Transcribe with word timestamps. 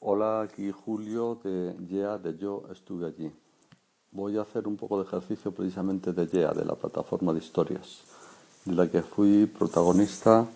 Hola, 0.00 0.42
aquí 0.42 0.70
Julio 0.70 1.40
de 1.42 1.74
YEA, 1.88 2.18
de 2.18 2.38
Yo 2.38 2.62
Estuve 2.70 3.08
Allí. 3.08 3.32
Voy 4.12 4.38
a 4.38 4.42
hacer 4.42 4.68
un 4.68 4.76
poco 4.76 5.02
de 5.02 5.04
ejercicio 5.04 5.50
precisamente 5.50 6.12
de 6.12 6.24
YEA, 6.24 6.52
de 6.52 6.64
la 6.64 6.76
plataforma 6.76 7.32
de 7.32 7.40
historias, 7.40 8.04
de 8.64 8.74
la 8.74 8.88
que 8.88 9.02
fui 9.02 9.46
protagonista 9.46 10.46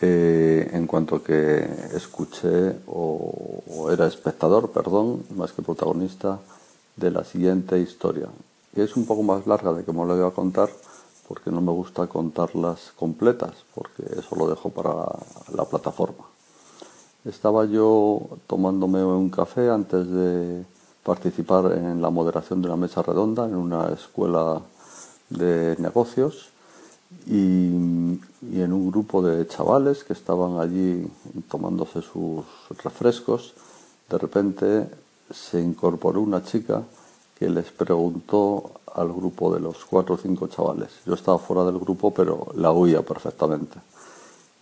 eh, 0.00 0.70
en 0.72 0.86
cuanto 0.86 1.20
que 1.20 1.68
escuché 1.94 2.76
o, 2.86 3.90
era 3.90 4.06
espectador, 4.06 4.70
perdón, 4.70 5.24
más 5.34 5.52
que 5.52 5.62
protagonista 5.62 6.38
de 6.94 7.10
la 7.10 7.24
siguiente 7.24 7.76
historia, 7.80 8.28
es 8.76 8.96
un 8.96 9.04
poco 9.04 9.24
más 9.24 9.48
larga 9.48 9.72
de 9.72 9.82
me 9.82 10.06
lo 10.06 10.16
voy 10.16 10.28
a 10.28 10.30
contar 10.30 10.70
porque 11.26 11.50
no 11.50 11.60
me 11.60 11.72
gusta 11.72 12.06
contarlas 12.06 12.92
completas, 12.94 13.64
porque 13.74 14.04
eso 14.16 14.36
lo 14.36 14.48
dejo 14.48 14.70
para 14.70 15.06
la 15.56 15.64
plataforma. 15.64 16.30
Estaba 17.24 17.66
yo 17.66 18.38
tomándome 18.46 19.04
un 19.04 19.28
café 19.28 19.68
antes 19.68 20.10
de 20.10 20.64
participar 21.04 21.72
en 21.72 22.00
la 22.00 22.08
moderación 22.08 22.62
de 22.62 22.68
una 22.68 22.76
mesa 22.76 23.02
redonda 23.02 23.46
en 23.46 23.56
una 23.56 23.88
escuela 23.92 24.62
de 25.28 25.76
negocios 25.78 26.48
y, 27.26 27.68
y, 28.40 28.62
en 28.62 28.72
un 28.72 28.90
grupo 28.90 29.20
de 29.20 29.46
chavales 29.46 30.02
que 30.02 30.14
estaban 30.14 30.60
allí 30.60 31.06
tomándose 31.50 32.00
sus 32.00 32.46
refrescos, 32.82 33.52
de 34.08 34.16
repente 34.16 34.88
se 35.30 35.60
incorporó 35.60 36.22
una 36.22 36.42
chica 36.42 36.82
que 37.38 37.50
les 37.50 37.70
preguntó 37.70 38.80
al 38.94 39.12
grupo 39.12 39.52
de 39.52 39.60
los 39.60 39.84
cuatro 39.84 40.14
o 40.14 40.18
cinco 40.18 40.46
chavales. 40.46 40.88
Yo 41.04 41.12
estaba 41.12 41.38
fuera 41.38 41.64
del 41.64 41.78
grupo, 41.78 42.12
pero 42.12 42.46
la 42.54 42.70
oía 42.70 43.02
perfectamente 43.02 43.78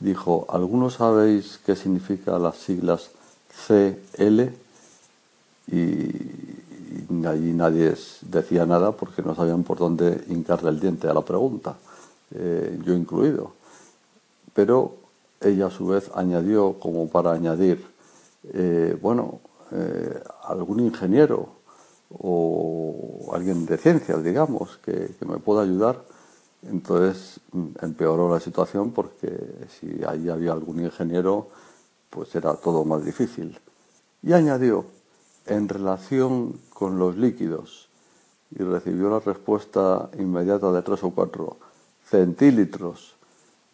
dijo, 0.01 0.47
¿algunos 0.49 0.95
sabéis 0.95 1.61
qué 1.65 1.75
significa 1.77 2.39
las 2.39 2.57
siglas 2.57 3.11
CL? 3.67 4.53
Y, 5.71 6.57
allí 7.27 7.53
nadie 7.53 7.95
decía 8.23 8.65
nada 8.65 8.93
porque 8.93 9.23
no 9.23 9.35
sabían 9.35 9.63
por 9.63 9.79
dónde 9.79 10.25
hincarle 10.29 10.71
el 10.71 10.81
diente 10.81 11.09
a 11.09 11.15
la 11.15 11.23
pregunta, 11.23 11.77
eh, 12.35 12.79
yo 12.85 12.95
incluido. 12.95 13.53
Pero 14.55 14.95
ella 15.41 15.67
a 15.67 15.71
su 15.71 15.87
vez 15.87 16.11
añadió, 16.15 16.75
como 16.79 17.09
para 17.09 17.33
añadir, 17.33 17.85
eh, 18.53 18.97
bueno, 19.01 19.41
eh, 19.73 20.23
algún 20.45 20.81
ingeniero 20.81 21.49
o 22.19 23.31
alguien 23.35 23.67
de 23.67 23.77
ciencias, 23.77 24.23
digamos, 24.25 24.79
que, 24.79 25.15
que 25.19 25.25
me 25.27 25.39
pueda 25.39 25.63
ayudar 25.63 26.03
entonces 26.63 27.41
empeoró 27.81 28.33
la 28.33 28.41
situación 28.41 28.91
porque 28.91 29.31
si 29.69 30.03
ahí 30.05 30.29
había 30.29 30.53
algún 30.53 30.81
ingeniero, 30.85 31.49
pues 32.11 32.35
era 32.35 32.55
todo 32.55 32.85
más 32.85 33.05
difícil. 33.05 33.59
Y 34.23 34.33
añadió, 34.33 34.85
en 35.47 35.69
relación 35.69 36.61
con 36.71 36.99
los 36.99 37.17
líquidos, 37.17 37.89
y 38.51 38.63
recibió 38.63 39.11
la 39.11 39.21
respuesta 39.21 40.11
inmediata 40.19 40.73
de 40.73 40.83
tres 40.83 41.03
o 41.05 41.11
cuatro 41.11 41.57
centílitros. 42.05 43.15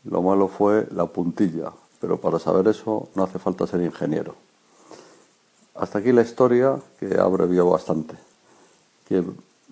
Lo 0.04 0.20
malo 0.22 0.48
fue 0.48 0.86
la 0.90 1.06
puntilla, 1.06 1.72
pero 2.00 2.20
para 2.20 2.38
saber 2.38 2.68
eso 2.68 3.08
no 3.14 3.24
hace 3.24 3.38
falta 3.38 3.66
ser 3.66 3.80
ingeniero. 3.80 4.34
Hasta 5.74 5.98
aquí 5.98 6.12
la 6.12 6.22
historia, 6.22 6.78
que 6.98 7.18
abrevió 7.18 7.68
bastante, 7.70 8.14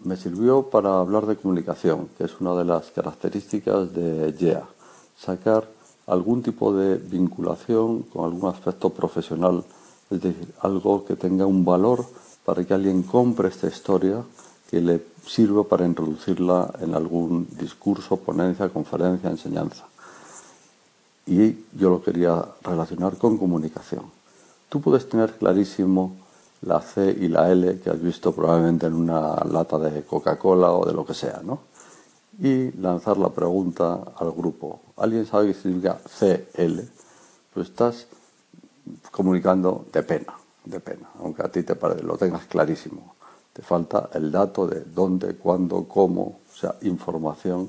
me 0.04 0.16
sirvió 0.16 0.64
para 0.64 0.98
hablar 0.98 1.26
de 1.26 1.36
comunicación, 1.36 2.08
que 2.16 2.24
es 2.24 2.40
una 2.40 2.54
de 2.54 2.64
las 2.64 2.90
características 2.90 3.92
de 3.92 4.32
YEA, 4.38 4.64
sacar 5.16 5.68
algún 6.06 6.42
tipo 6.42 6.74
de 6.74 6.96
vinculación 6.96 8.02
con 8.02 8.24
algún 8.24 8.50
aspecto 8.50 8.90
profesional, 8.90 9.64
es 10.10 10.20
decir, 10.20 10.52
algo 10.60 11.04
que 11.04 11.16
tenga 11.16 11.46
un 11.46 11.64
valor 11.64 12.04
para 12.44 12.64
que 12.64 12.74
alguien 12.74 13.02
compre 13.02 13.48
esta 13.48 13.68
historia, 13.68 14.22
que 14.70 14.80
le 14.80 15.02
sirva 15.26 15.64
para 15.64 15.86
introducirla 15.86 16.72
en 16.80 16.94
algún 16.94 17.46
discurso, 17.58 18.16
ponencia, 18.16 18.68
conferencia, 18.68 19.30
enseñanza. 19.30 19.84
Y 21.26 21.52
yo 21.78 21.90
lo 21.90 22.02
quería 22.02 22.44
relacionar 22.62 23.16
con 23.16 23.38
comunicación. 23.38 24.02
Tú 24.68 24.80
puedes 24.80 25.08
tener 25.08 25.34
clarísimo 25.34 26.16
la 26.62 26.80
C 26.80 27.16
y 27.20 27.28
la 27.28 27.50
L 27.50 27.80
que 27.80 27.90
has 27.90 28.00
visto 28.00 28.32
probablemente 28.32 28.86
en 28.86 28.94
una 28.94 29.36
lata 29.44 29.78
de 29.78 30.02
Coca-Cola 30.04 30.72
o 30.72 30.86
de 30.86 30.92
lo 30.92 31.04
que 31.04 31.14
sea, 31.14 31.40
¿no? 31.44 31.60
Y 32.40 32.72
lanzar 32.72 33.18
la 33.18 33.28
pregunta 33.28 34.00
al 34.16 34.32
grupo. 34.32 34.80
¿Alguien 34.96 35.26
sabe 35.26 35.48
qué 35.48 35.54
significa 35.54 35.98
CL? 36.18 36.80
Pues 37.52 37.68
estás 37.68 38.06
comunicando 39.10 39.86
de 39.92 40.02
pena, 40.02 40.34
de 40.64 40.80
pena, 40.80 41.10
aunque 41.20 41.42
a 41.42 41.50
ti 41.50 41.62
te 41.62 41.74
parece, 41.74 42.02
lo 42.02 42.16
tengas 42.16 42.46
clarísimo. 42.46 43.14
Te 43.52 43.62
falta 43.62 44.08
el 44.14 44.32
dato 44.32 44.66
de 44.66 44.80
dónde, 44.80 45.36
cuándo, 45.36 45.84
cómo, 45.86 46.22
o 46.22 46.56
sea, 46.56 46.74
información 46.82 47.68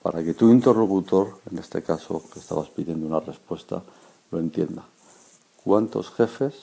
para 0.00 0.22
que 0.22 0.34
tu 0.34 0.50
interlocutor, 0.50 1.38
en 1.50 1.58
este 1.58 1.82
caso 1.82 2.22
que 2.32 2.38
estabas 2.38 2.68
pidiendo 2.68 3.06
una 3.06 3.20
respuesta, 3.20 3.82
lo 4.30 4.38
entienda. 4.38 4.84
¿Cuántos 5.64 6.10
jefes 6.10 6.54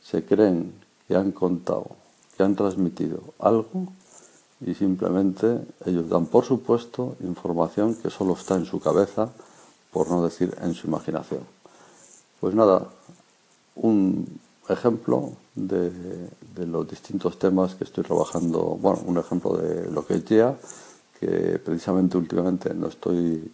se 0.00 0.24
creen 0.24 0.83
que 1.06 1.16
han 1.16 1.32
contado, 1.32 1.96
que 2.36 2.42
han 2.42 2.56
transmitido 2.56 3.20
algo 3.38 3.88
y 4.60 4.74
simplemente 4.74 5.60
ellos 5.84 6.08
dan 6.08 6.26
por 6.26 6.44
supuesto 6.44 7.16
información 7.20 7.94
que 7.94 8.10
solo 8.10 8.34
está 8.34 8.56
en 8.56 8.64
su 8.64 8.80
cabeza, 8.80 9.30
por 9.92 10.08
no 10.10 10.24
decir 10.24 10.54
en 10.62 10.74
su 10.74 10.86
imaginación. 10.86 11.40
Pues 12.40 12.54
nada, 12.54 12.88
un 13.76 14.40
ejemplo 14.68 15.32
de, 15.54 16.28
los 16.66 16.88
distintos 16.88 17.38
temas 17.38 17.74
que 17.74 17.84
estoy 17.84 18.04
trabajando, 18.04 18.60
bueno, 18.80 19.00
un 19.06 19.18
ejemplo 19.18 19.56
de 19.56 19.90
lo 19.90 20.06
que 20.06 20.14
es 20.14 20.24
GEA, 20.24 20.56
que 21.20 21.58
precisamente 21.58 22.16
últimamente 22.16 22.74
no 22.74 22.88
estoy 22.88 23.52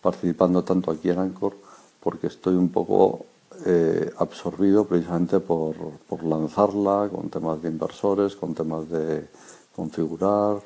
participando 0.00 0.62
tanto 0.62 0.90
aquí 0.90 1.10
en 1.10 1.18
Anchor 1.18 1.54
porque 2.00 2.28
estoy 2.28 2.54
un 2.54 2.70
poco 2.70 3.26
eh, 3.66 4.10
absorbido 4.18 4.86
precisamente 4.86 5.40
por, 5.40 5.74
por, 6.08 6.22
lanzarla 6.22 7.08
con 7.12 7.28
temas 7.28 7.60
de 7.60 7.68
inversores, 7.68 8.36
con 8.36 8.54
temas 8.54 8.88
de 8.88 9.28
configurar 9.74 10.60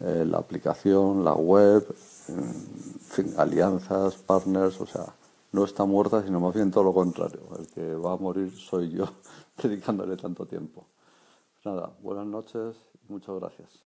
eh, 0.00 0.24
la 0.26 0.38
aplicación, 0.38 1.24
la 1.24 1.32
web, 1.32 1.86
alianzas, 3.38 4.16
partners, 4.16 4.80
o 4.80 4.86
sea, 4.86 5.06
no 5.52 5.64
está 5.64 5.86
muerta, 5.86 6.22
sino 6.22 6.38
más 6.38 6.54
bien 6.54 6.70
todo 6.70 6.84
lo 6.84 6.92
contrario. 6.92 7.40
El 7.58 7.66
que 7.68 7.94
va 7.94 8.12
a 8.12 8.16
morir 8.16 8.52
soy 8.52 8.90
yo, 8.90 9.08
dedicándole 9.62 10.16
tanto 10.16 10.44
tiempo. 10.46 10.86
Nada, 11.64 11.90
buenas 12.02 12.26
noches 12.26 12.76
y 13.08 13.12
muchas 13.12 13.34
gracias. 13.40 13.82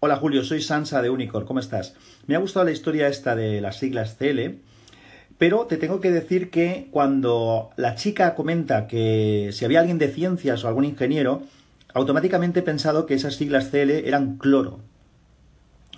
Hola 0.00 0.16
Julio, 0.16 0.42
soy 0.42 0.60
Sansa 0.60 1.00
de 1.00 1.10
Unicor, 1.10 1.44
¿cómo 1.44 1.60
estás? 1.60 1.94
Me 2.26 2.34
ha 2.34 2.40
gustado 2.40 2.64
la 2.64 2.72
historia 2.72 3.06
esta 3.06 3.36
de 3.36 3.60
las 3.60 3.78
siglas 3.78 4.16
CL 4.18 4.60
pero 5.38 5.66
te 5.66 5.76
tengo 5.76 6.00
que 6.00 6.10
decir 6.10 6.50
que 6.50 6.88
cuando 6.90 7.70
la 7.76 7.94
chica 7.94 8.34
comenta 8.34 8.86
que 8.86 9.50
si 9.52 9.64
había 9.64 9.80
alguien 9.80 9.98
de 9.98 10.08
ciencias 10.08 10.64
o 10.64 10.68
algún 10.68 10.84
ingeniero, 10.84 11.42
automáticamente 11.94 12.60
he 12.60 12.62
pensado 12.62 13.06
que 13.06 13.14
esas 13.14 13.36
siglas 13.36 13.70
CL 13.70 13.90
eran 13.90 14.36
cloro. 14.36 14.80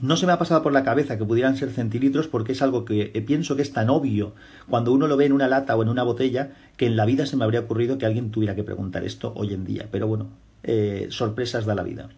No 0.00 0.16
se 0.16 0.26
me 0.26 0.32
ha 0.32 0.38
pasado 0.38 0.62
por 0.62 0.72
la 0.72 0.82
cabeza 0.82 1.16
que 1.16 1.24
pudieran 1.24 1.56
ser 1.56 1.70
centilitros 1.70 2.26
porque 2.26 2.52
es 2.52 2.62
algo 2.62 2.84
que 2.84 3.06
pienso 3.26 3.54
que 3.54 3.62
es 3.62 3.72
tan 3.72 3.90
obvio 3.90 4.34
cuando 4.68 4.92
uno 4.92 5.06
lo 5.06 5.16
ve 5.16 5.26
en 5.26 5.32
una 5.32 5.46
lata 5.46 5.76
o 5.76 5.82
en 5.82 5.88
una 5.88 6.02
botella 6.02 6.50
que 6.76 6.86
en 6.86 6.96
la 6.96 7.04
vida 7.04 7.26
se 7.26 7.36
me 7.36 7.44
habría 7.44 7.60
ocurrido 7.60 7.96
que 7.96 8.04
alguien 8.04 8.32
tuviera 8.32 8.56
que 8.56 8.64
preguntar 8.64 9.04
esto 9.04 9.32
hoy 9.36 9.54
en 9.54 9.64
día. 9.64 9.86
Pero 9.92 10.08
bueno, 10.08 10.30
eh, 10.64 11.06
sorpresas 11.10 11.64
da 11.64 11.76
la 11.76 11.84
vida. 11.84 12.08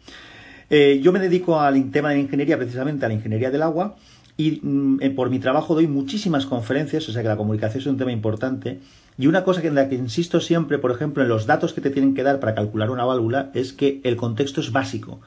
Eh, 0.70 1.00
yo 1.02 1.12
me 1.12 1.20
dedico 1.20 1.60
al 1.60 1.90
tema 1.90 2.08
de 2.08 2.16
la 2.16 2.20
ingeniería, 2.22 2.56
precisamente 2.56 3.04
a 3.04 3.08
la 3.08 3.14
ingeniería 3.14 3.50
del 3.50 3.62
agua, 3.62 3.96
y 4.36 4.60
mm, 4.62 4.98
eh, 5.00 5.10
por 5.10 5.30
mi 5.30 5.38
trabajo 5.38 5.74
doy 5.74 5.86
muchísimas 5.86 6.46
conferencias, 6.46 7.08
o 7.08 7.12
sea 7.12 7.22
que 7.22 7.28
la 7.28 7.36
comunicación 7.36 7.80
es 7.80 7.86
un 7.86 7.96
tema 7.96 8.12
importante. 8.12 8.80
Y 9.18 9.28
una 9.28 9.44
cosa 9.44 9.62
en 9.62 9.74
la 9.74 9.88
que 9.88 9.94
insisto 9.94 10.40
siempre, 10.40 10.78
por 10.78 10.90
ejemplo, 10.90 11.22
en 11.22 11.28
los 11.28 11.46
datos 11.46 11.72
que 11.72 11.80
te 11.80 11.90
tienen 11.90 12.14
que 12.14 12.22
dar 12.22 12.38
para 12.38 12.54
calcular 12.54 12.90
una 12.90 13.04
válvula, 13.04 13.50
es 13.54 13.72
que 13.72 14.00
el 14.04 14.16
contexto 14.16 14.60
es 14.60 14.72
básico. 14.72 15.20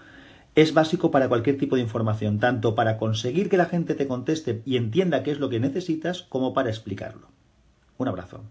Es 0.53 0.73
básico 0.73 1.09
para 1.09 1.27
cualquier 1.27 1.57
tipo 1.57 1.75
de 1.75 1.81
información, 1.81 2.39
tanto 2.39 2.75
para 2.75 2.97
conseguir 2.97 3.49
que 3.49 3.57
la 3.57 3.65
gente 3.65 3.95
te 3.95 4.07
conteste 4.07 4.61
y 4.65 4.77
entienda 4.77 5.23
qué 5.23 5.31
es 5.31 5.39
lo 5.39 5.49
que 5.49 5.59
necesitas, 5.59 6.23
como 6.23 6.53
para 6.53 6.69
explicarlo. 6.69 7.29
Un 7.97 8.07
abrazo. 8.07 8.43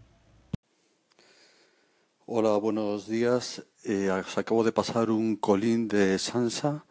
Hola, 2.26 2.56
buenos 2.56 3.06
días. 3.08 3.64
Eh, 3.84 4.10
acabo 4.37 4.64
de 4.64 4.72
pasar 4.72 5.10
un 5.10 5.37
colín 5.37 5.88
de 5.88 6.19
Sansa 6.19 6.84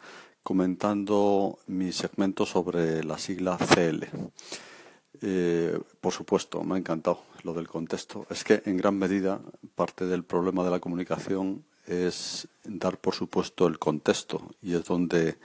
comentando 0.48 1.60
mi 1.68 1.92
segmento 1.92 2.46
sobre 2.46 3.04
la 3.04 3.18
sigla 3.18 3.58
CL. 3.58 4.08
Eh, 5.22 5.78
por 6.00 6.14
supuesto, 6.14 6.64
me 6.64 6.76
ha 6.76 6.78
encantado 6.78 7.20
lo 7.44 7.54
del 7.54 7.68
contexto. 7.68 8.26
Es 8.30 8.46
que 8.46 8.62
en 8.64 8.78
gran 8.78 8.98
medida 8.98 9.42
parte 9.76 10.06
del 10.06 10.24
problema 10.24 10.64
de 10.64 10.72
la 10.72 10.80
comunicación 10.80 11.66
es 11.86 12.48
dar 12.64 12.98
por 12.98 13.14
supuesto 13.14 13.68
el 13.68 13.78
contexto 13.78 14.42
y 14.62 14.76
es 14.76 14.86
donde 14.86 15.38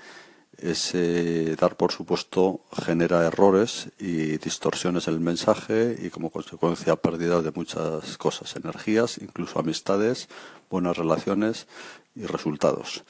ese 0.56 1.56
dar 1.56 1.76
por 1.76 1.90
supuesto 1.90 2.60
genera 2.84 3.26
errores 3.26 3.88
y 3.98 4.38
distorsiones 4.38 5.08
en 5.08 5.14
el 5.14 5.20
mensaje 5.20 5.96
y 6.00 6.10
como 6.10 6.30
consecuencia 6.30 6.94
pérdidas 6.94 7.42
de 7.42 7.50
muchas 7.50 8.18
cosas, 8.18 8.54
energías, 8.54 9.18
incluso 9.18 9.58
amistades, 9.58 10.28
buenas 10.70 10.96
relaciones 10.96 11.66
y 12.14 12.26
resultados. 12.26 13.04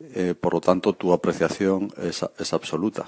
Eh, 0.00 0.34
por 0.38 0.54
lo 0.54 0.60
tanto, 0.60 0.92
tu 0.92 1.12
apreciación 1.12 1.92
es, 1.96 2.24
es, 2.38 2.52
absoluta. 2.52 3.06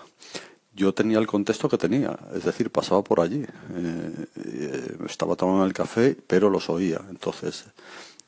Yo 0.72 0.94
tenía 0.94 1.18
el 1.18 1.26
contexto 1.26 1.68
que 1.68 1.78
tenía, 1.78 2.18
es 2.34 2.44
decir, 2.44 2.70
pasaba 2.70 3.02
por 3.02 3.20
allí. 3.20 3.42
Eh, 3.42 4.26
eh, 4.36 4.96
estaba 5.08 5.36
tomando 5.36 5.64
el 5.64 5.72
café, 5.72 6.16
pero 6.26 6.48
los 6.48 6.70
oía. 6.70 7.00
Entonces, 7.10 7.64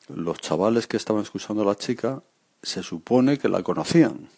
los 0.07 0.39
chavales 0.39 0.87
que 0.87 0.97
estaban 0.97 1.21
escuchando 1.23 1.61
a 1.61 1.65
la 1.65 1.75
chica 1.75 2.21
se 2.61 2.83
supone 2.83 3.37
que 3.37 3.49
la 3.49 3.63
conocían. 3.63 4.29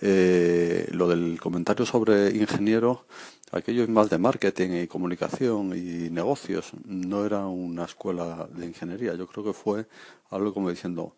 lo 0.00 1.08
del 1.08 1.40
comentario 1.40 1.84
sobre 1.86 2.30
ingeniero, 2.36 3.06
aquello 3.50 3.82
es 3.82 3.88
más 3.88 4.08
de 4.10 4.18
marketing 4.18 4.70
y 4.82 4.86
comunicación 4.86 5.72
y 5.76 6.10
negocios, 6.10 6.72
no 6.84 7.24
era 7.26 7.46
una 7.46 7.84
escuela 7.84 8.48
de 8.52 8.66
ingeniería. 8.66 9.14
Yo 9.14 9.26
creo 9.26 9.44
que 9.44 9.52
fue 9.52 9.86
algo 10.30 10.54
como 10.54 10.70
diciendo, 10.70 11.14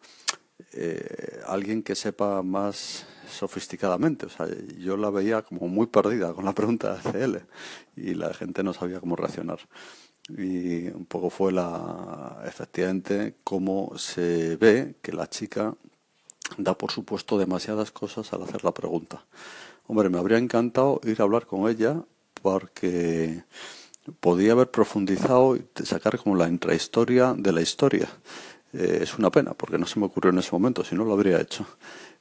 eh, 0.72 1.40
alguien 1.46 1.82
que 1.82 1.94
sepa 1.94 2.42
más 2.42 3.06
sofisticadamente. 3.30 4.26
O 4.26 4.28
sea, 4.28 4.46
yo 4.78 4.96
la 4.96 5.10
veía 5.10 5.42
como 5.42 5.68
muy 5.68 5.86
perdida 5.86 6.32
con 6.32 6.44
la 6.44 6.52
pregunta 6.52 6.96
de 6.96 7.12
CL 7.12 7.36
y 7.96 8.14
la 8.14 8.32
gente 8.34 8.62
no 8.62 8.72
sabía 8.72 9.00
cómo 9.00 9.16
reaccionar. 9.16 9.58
Y 10.28 10.88
un 10.88 11.04
poco 11.06 11.28
fue 11.30 11.52
la, 11.52 12.42
efectivamente, 12.46 13.36
cómo 13.44 13.92
se 13.98 14.56
ve 14.56 14.94
que 15.02 15.12
la 15.12 15.28
chica 15.28 15.74
da 16.56 16.76
por 16.76 16.90
supuesto 16.90 17.38
demasiadas 17.38 17.90
cosas 17.90 18.32
al 18.32 18.42
hacer 18.42 18.64
la 18.64 18.72
pregunta. 18.72 19.24
Hombre, 19.86 20.08
me 20.08 20.18
habría 20.18 20.38
encantado 20.38 21.00
ir 21.04 21.20
a 21.20 21.24
hablar 21.24 21.46
con 21.46 21.68
ella 21.68 22.02
porque 22.40 23.44
podía 24.20 24.52
haber 24.52 24.70
profundizado 24.70 25.56
y 25.56 25.64
sacar 25.84 26.18
como 26.18 26.36
la 26.36 26.48
intrahistoria 26.48 27.34
de 27.36 27.52
la 27.52 27.60
historia. 27.60 28.08
Eh, 28.74 29.00
es 29.02 29.16
una 29.16 29.30
pena, 29.30 29.54
porque 29.54 29.78
no 29.78 29.86
se 29.86 30.00
me 30.00 30.06
ocurrió 30.06 30.32
en 30.32 30.38
ese 30.38 30.50
momento, 30.50 30.82
si 30.84 30.96
no 30.96 31.04
lo 31.04 31.12
habría 31.12 31.40
hecho. 31.40 31.64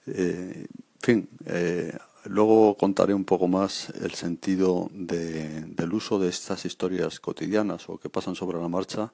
Eh, 0.06 0.66
en 0.68 1.02
fin, 1.02 1.30
eh, 1.48 1.98
luego 2.26 2.78
contaré 2.78 3.14
un 3.14 3.26
poco 3.26 3.48
más 3.48 3.90
el 4.02 4.12
sentido 4.12 4.90
del 4.94 5.94
uso 5.94 6.20
de 6.20 6.30
estas 6.30 6.66
historias 6.66 7.20
cotidianas 7.20 7.90
o 7.90 7.98
que 7.98 8.10
pasan 8.10 8.36
sobre 8.36 8.60
la 8.62 8.68
marcha 8.68 9.12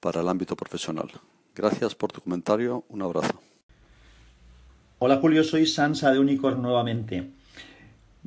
para 0.00 0.22
el 0.22 0.28
ámbito 0.28 0.56
profesional. 0.56 1.10
Gracias 1.54 1.94
por 1.94 2.10
tu 2.10 2.22
comentario, 2.22 2.84
un 2.88 3.02
abrazo. 3.02 3.40
Hola 5.00 5.18
Julio, 5.18 5.44
soy 5.44 5.66
Sansa 5.66 6.10
de 6.10 6.18
Unicorn 6.18 6.62
nuevamente. 6.62 7.28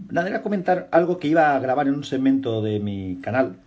Nada, 0.09 0.29
era 0.29 0.41
comentar 0.41 0.87
algo 0.91 1.17
que 1.17 1.27
iba 1.27 1.55
a 1.55 1.59
grabar 1.59 1.87
en 1.87 1.95
un 1.95 2.03
segmento 2.03 2.61
de 2.61 2.79
mi 2.79 3.17
canal, 3.21 3.57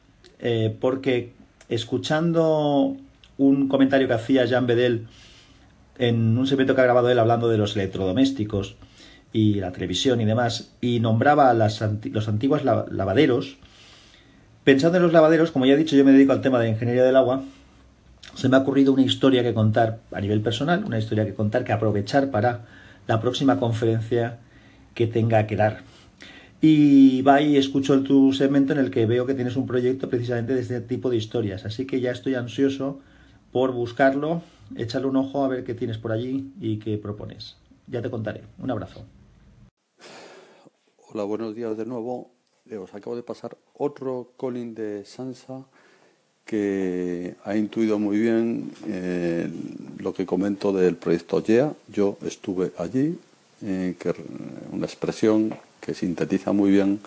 porque 0.81 1.33
escuchando 1.69 2.97
un 3.39 3.69
comentario 3.69 4.07
que 4.07 4.15
hacía 4.15 4.45
Jean 4.47 4.67
Bedel 4.67 5.07
en 5.99 6.37
un 6.37 6.47
segmento 6.47 6.75
que 6.75 6.81
ha 6.81 6.85
grabado 6.85 7.11
él 7.11 7.19
hablando 7.19 7.49
de 7.49 7.59
los 7.59 7.77
electrodomésticos 7.77 8.77
y 9.33 9.55
la 9.55 9.73
televisión 9.73 10.21
y 10.21 10.25
demás, 10.25 10.73
y 10.81 11.01
nombraba 11.01 11.53
las 11.55 11.83
los 12.05 12.29
antiguos 12.29 12.65
lavaderos. 12.65 13.59
Pensando 14.63 14.97
en 14.97 15.03
los 15.03 15.13
lavaderos, 15.13 15.51
como 15.51 15.67
ya 15.67 15.75
he 15.75 15.77
dicho, 15.77 15.97
yo 15.97 16.05
me 16.05 16.13
dedico 16.13 16.33
al 16.33 16.41
tema 16.41 16.61
de 16.61 16.69
ingeniería 16.69 17.05
del 17.05 17.17
agua, 17.17 17.43
se 18.35 18.49
me 18.49 18.57
ha 18.57 18.61
ocurrido 18.61 18.93
una 18.93 19.03
historia 19.03 19.43
que 19.43 19.53
contar 19.53 20.01
a 20.13 20.21
nivel 20.21 20.41
personal, 20.41 20.85
una 20.85 20.99
historia 20.99 21.27
que 21.27 21.35
contar 21.35 21.65
que 21.65 21.73
aprovechar 21.73 22.31
para 22.31 22.65
la 23.07 23.21
próxima 23.21 23.59
conferencia 23.59 24.39
que 24.95 25.07
tenga 25.07 25.47
que 25.47 25.57
dar. 25.57 25.83
Y 26.61 27.23
va 27.23 27.43
y 27.43 27.57
escucho 27.57 28.03
tu 28.03 28.33
segmento 28.33 28.73
en 28.73 28.79
el 28.79 28.91
que 28.91 29.05
veo 29.05 29.27
que 29.27 29.35
tienes 29.35 29.57
un 29.57 29.67
proyecto 29.67 30.09
precisamente 30.09 30.55
de 30.55 30.61
este 30.61 30.81
tipo 30.81 31.11
de 31.11 31.17
historias, 31.17 31.65
así 31.67 31.87
que 31.87 32.01
ya 32.01 32.11
estoy 32.11 32.37
ansioso 32.37 33.01
por 33.55 33.71
buscarlo, 33.71 34.43
échale 34.75 35.07
un 35.07 35.15
ojo 35.15 35.45
a 35.45 35.49
ver 35.49 35.63
qué 35.63 35.75
tienes 35.75 35.97
por 35.97 36.11
allí 36.11 36.53
y 36.61 36.81
qué 36.81 36.99
propones. 36.99 37.55
Ya 37.87 38.03
te 38.03 38.11
contaré. 38.11 38.43
Un 38.59 38.69
abrazo. 38.69 39.05
Hola, 41.09 41.23
buenos 41.23 41.55
días 41.55 41.77
de 41.77 41.87
nuevo. 41.87 42.33
Eh, 42.69 42.79
os 42.79 42.93
acabo 42.95 43.15
de 43.15 43.23
pasar 43.23 43.57
otro 43.75 44.33
Colin 44.37 44.75
de 44.75 45.05
Sansa 45.05 45.63
que 46.45 47.37
ha 47.45 47.55
intuido 47.55 48.01
muy 48.01 48.19
bien 48.19 48.73
eh, 48.89 49.49
lo 49.99 50.13
que 50.13 50.27
comento 50.27 50.73
del 50.73 50.97
proyecto 50.97 51.41
YEA. 51.41 51.73
Yo 51.87 52.19
estuve 52.27 52.73
allí, 52.77 53.17
eh, 53.63 53.95
que 54.01 54.17
una 54.73 54.87
expresión 54.87 55.55
que 55.81 55.95
sintetiza 55.95 56.51
muy 56.53 56.73
bien 56.73 56.99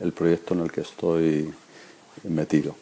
el 0.00 0.10
proyecto 0.12 0.54
en 0.54 0.62
el 0.62 0.72
que 0.72 0.80
estoy 0.80 1.54
metido 2.24 2.81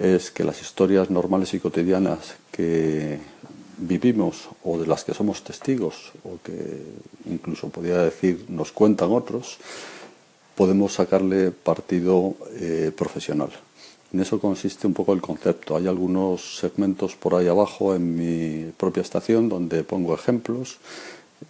es 0.00 0.30
que 0.30 0.44
las 0.44 0.60
historias 0.62 1.10
normales 1.10 1.52
y 1.52 1.60
cotidianas 1.60 2.34
que 2.50 3.18
vivimos 3.76 4.48
o 4.64 4.78
de 4.78 4.86
las 4.86 5.04
que 5.04 5.14
somos 5.14 5.44
testigos 5.44 6.12
o 6.24 6.38
que 6.42 6.56
incluso 7.28 7.68
podría 7.68 7.98
decir 7.98 8.46
nos 8.48 8.72
cuentan 8.72 9.12
otros, 9.12 9.58
podemos 10.56 10.94
sacarle 10.94 11.50
partido 11.50 12.34
eh, 12.56 12.92
profesional. 12.96 13.50
En 14.12 14.20
eso 14.20 14.40
consiste 14.40 14.86
un 14.86 14.94
poco 14.94 15.12
el 15.12 15.20
concepto. 15.20 15.76
Hay 15.76 15.86
algunos 15.86 16.58
segmentos 16.58 17.14
por 17.14 17.34
ahí 17.34 17.46
abajo 17.46 17.94
en 17.94 18.16
mi 18.16 18.72
propia 18.72 19.02
estación 19.02 19.48
donde 19.48 19.84
pongo 19.84 20.14
ejemplos. 20.14 20.78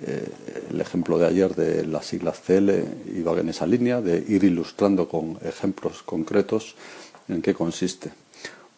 Eh, 0.05 0.29
el 0.71 0.81
ejemplo 0.81 1.19
de 1.19 1.27
ayer 1.27 1.55
de 1.55 1.87
las 1.87 2.07
siglas 2.07 2.41
CL 2.45 2.71
iba 3.17 3.33
en 3.41 3.49
esa 3.49 3.67
línea, 3.67 4.01
de 4.01 4.25
ir 4.29 4.45
ilustrando 4.45 5.09
con 5.09 5.39
ejemplos 5.43 6.03
concretos 6.03 6.75
en 7.29 7.43
qué 7.43 7.55
consiste. 7.55 8.11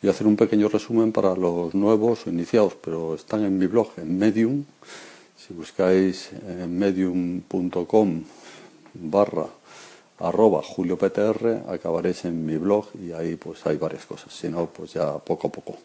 A 0.05 0.11
hacer 0.11 0.27
un 0.27 0.37
pequeño 0.37 0.69
resumen 0.69 1.13
para 1.13 1.37
los 1.37 1.75
nuevos 1.75 2.27
o 2.27 2.31
iniciados, 2.31 2.75
pero 2.75 3.15
están 3.15 3.45
en 3.45 3.57
mi 3.57 3.67
blog, 3.69 3.89
en 3.99 4.19
Medium. 4.19 4.65
Si 5.37 5.55
buscáis 5.55 6.31
en 6.47 6.77
medium.com 6.77 8.25
barra 8.95 9.47
arroba 10.19 10.61
julioptr 10.63 11.63
acabaréis 11.69 12.25
en 12.25 12.45
mi 12.45 12.57
blog 12.57 12.87
y 13.01 13.13
ahí 13.13 13.37
pues 13.37 13.65
hay 13.65 13.77
varias 13.77 14.05
cosas, 14.05 14.35
si 14.35 14.49
no 14.49 14.67
pues 14.67 14.93
ya 14.93 15.19
poco 15.19 15.47
a 15.49 15.53
poco. 15.53 15.79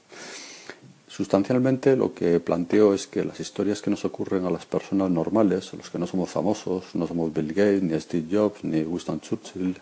Sustancialmente 1.08 1.96
lo 1.96 2.14
que 2.14 2.40
planteo 2.40 2.96
es 2.96 3.06
que 3.06 3.24
las 3.24 3.40
historias 3.40 3.82
que 3.82 3.92
nos 3.92 4.04
ocurren 4.04 4.46
a 4.46 4.50
las 4.50 4.66
personas 4.66 5.12
normales, 5.12 5.72
los 5.74 5.90
que 5.92 6.00
no 6.00 6.08
somos 6.08 6.30
famosos, 6.30 6.96
no 6.96 7.08
somos 7.08 7.32
Bill 7.32 7.54
Gates, 7.54 7.84
ni 7.84 8.00
Steve 8.00 8.28
Jobs, 8.32 8.64
ni 8.64 8.82
Winston 8.82 9.22
Churchill, 9.22 9.78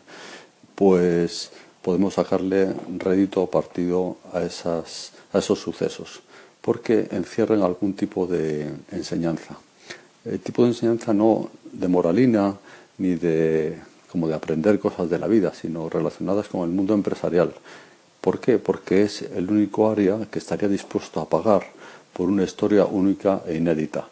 pues 0.75 1.51
podemos 1.85 2.17
sacarle 2.17 2.73
rédito 2.97 3.45
o 3.45 3.53
partido 3.53 4.17
a, 4.33 4.41
esos 4.41 5.59
sucesos, 5.61 6.25
porque 6.57 7.05
encierran 7.13 7.61
algún 7.61 7.93
tipo 7.93 8.25
de 8.25 8.73
enseñanza. 8.89 9.53
El 10.25 10.41
tipo 10.41 10.65
de 10.65 10.73
enseñanza 10.73 11.13
no 11.13 11.53
de 11.61 11.85
moralina 11.85 12.57
ni 12.97 13.13
de 13.13 13.77
como 14.09 14.25
de 14.27 14.33
aprender 14.33 14.79
cosas 14.79 15.13
de 15.13 15.19
la 15.19 15.27
vida, 15.29 15.53
sino 15.53 15.85
relacionadas 15.87 16.47
con 16.47 16.65
el 16.65 16.73
mundo 16.73 16.95
empresarial. 16.95 17.53
¿Por 18.17 18.39
qué? 18.39 18.57
Porque 18.57 19.03
es 19.03 19.21
el 19.21 19.45
único 19.51 19.87
área 19.87 20.25
que 20.31 20.39
estaría 20.39 20.67
dispuesto 20.67 21.21
a 21.21 21.29
pagar 21.29 21.69
por 22.13 22.29
una 22.29 22.49
historia 22.49 22.85
única 22.85 23.43
e 23.45 23.61
inédita. 23.61 24.09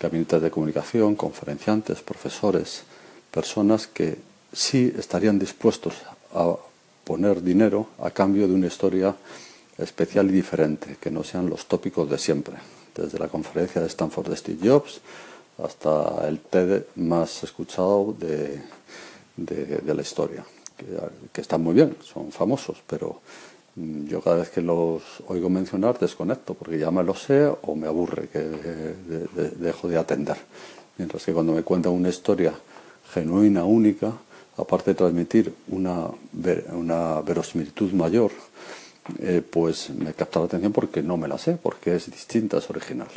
Gabinetes 0.00 0.42
de 0.42 0.50
comunicación, 0.50 1.14
conferenciantes, 1.14 2.02
profesores, 2.02 2.82
personas 3.30 3.86
que 3.86 4.18
sí 4.52 4.92
estarían 4.98 5.38
dispuestos 5.38 5.94
a 6.34 6.56
poner 7.04 7.42
dinero 7.42 7.88
a 8.00 8.10
cambio 8.10 8.46
de 8.46 8.54
una 8.54 8.66
historia 8.66 9.14
especial 9.78 10.28
y 10.28 10.32
diferente, 10.32 10.96
que 11.00 11.10
no 11.10 11.24
sean 11.24 11.48
los 11.48 11.66
tópicos 11.66 12.08
de 12.08 12.18
siempre, 12.18 12.56
desde 12.94 13.18
la 13.18 13.28
conferencia 13.28 13.80
de 13.80 13.88
Stanford 13.88 14.28
de 14.28 14.36
Steve 14.36 14.68
Jobs 14.68 15.00
hasta 15.62 16.26
el 16.28 16.40
TED 16.40 16.84
más 16.96 17.44
escuchado 17.44 18.14
de, 18.18 18.60
de, 19.36 19.94
la 19.94 20.02
historia, 20.02 20.44
que, 21.32 21.40
están 21.40 21.62
muy 21.62 21.74
bien, 21.74 21.96
son 22.02 22.32
famosos, 22.32 22.82
pero 22.86 23.20
mm, 23.76 24.06
yo 24.06 24.20
cada 24.20 24.36
vez 24.36 24.50
que 24.50 24.62
los 24.62 25.02
oigo 25.28 25.48
mencionar 25.50 25.98
desconecto, 25.98 26.54
porque 26.54 26.78
ya 26.78 26.90
me 26.90 27.02
lo 27.02 27.14
sé 27.14 27.46
o 27.46 27.74
me 27.76 27.86
aburre, 27.86 28.28
que 28.28 28.40
dejo 28.40 29.88
de 29.88 29.98
atender. 29.98 30.36
Mientras 30.98 31.24
que 31.24 31.32
cuando 31.32 31.52
me 31.52 31.62
cuentan 31.62 31.92
una 31.92 32.08
historia 32.08 32.54
genuina, 33.12 33.64
única, 33.64 34.12
aparte 34.62 34.90
de 34.90 34.94
transmitir 34.94 35.54
una, 35.68 36.10
verosimilitud 37.22 37.92
mayor, 37.92 38.30
eh, 39.18 39.42
pues 39.48 39.90
me 39.90 40.14
capta 40.14 40.40
la 40.40 40.46
atención 40.46 40.72
porque 40.72 41.02
no 41.02 41.16
me 41.16 41.28
la 41.28 41.38
sé, 41.38 41.58
porque 41.60 41.96
es 41.96 42.10
distinta, 42.10 42.58
es 42.58 42.70
original. 42.70 43.08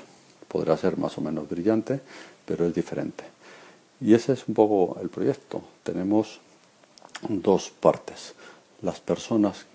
Podrá 0.47 0.77
ser 0.77 0.97
más 0.97 1.17
o 1.17 1.21
menos 1.21 1.49
brillante, 1.49 1.99
pero 2.45 2.65
es 2.65 2.73
diferente. 2.73 3.23
Y 4.01 4.13
ese 4.13 4.33
es 4.33 4.47
un 4.47 4.53
poco 4.53 4.99
el 5.01 5.09
proyecto. 5.09 5.61
Tenemos 5.83 6.39
dos 7.27 7.71
partes. 7.71 8.33
Las 8.81 8.99
personas 8.99 9.65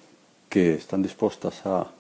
que 0.48 0.74
están 0.74 1.02
dispuestas 1.02 1.64
a 1.64 1.90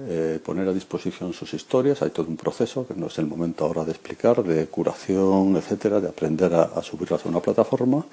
eh, 0.00 0.38
poner 0.44 0.68
a 0.68 0.72
disposición 0.72 1.32
sus 1.32 1.54
historias. 1.54 2.02
Hay 2.02 2.10
todo 2.10 2.28
un 2.28 2.36
proceso 2.36 2.86
que 2.86 2.94
no 2.94 3.08
es 3.08 3.18
el 3.18 3.26
momento 3.26 3.64
ahora 3.64 3.84
de 3.84 3.90
explicar, 3.90 4.44
de 4.44 4.68
curación, 4.68 5.56
etcétera, 5.56 6.00
de 6.00 6.08
aprender 6.08 6.54
a, 6.54 6.80
subirlas 6.82 7.26
a 7.26 7.28
una 7.28 7.40
plataforma. 7.40 8.06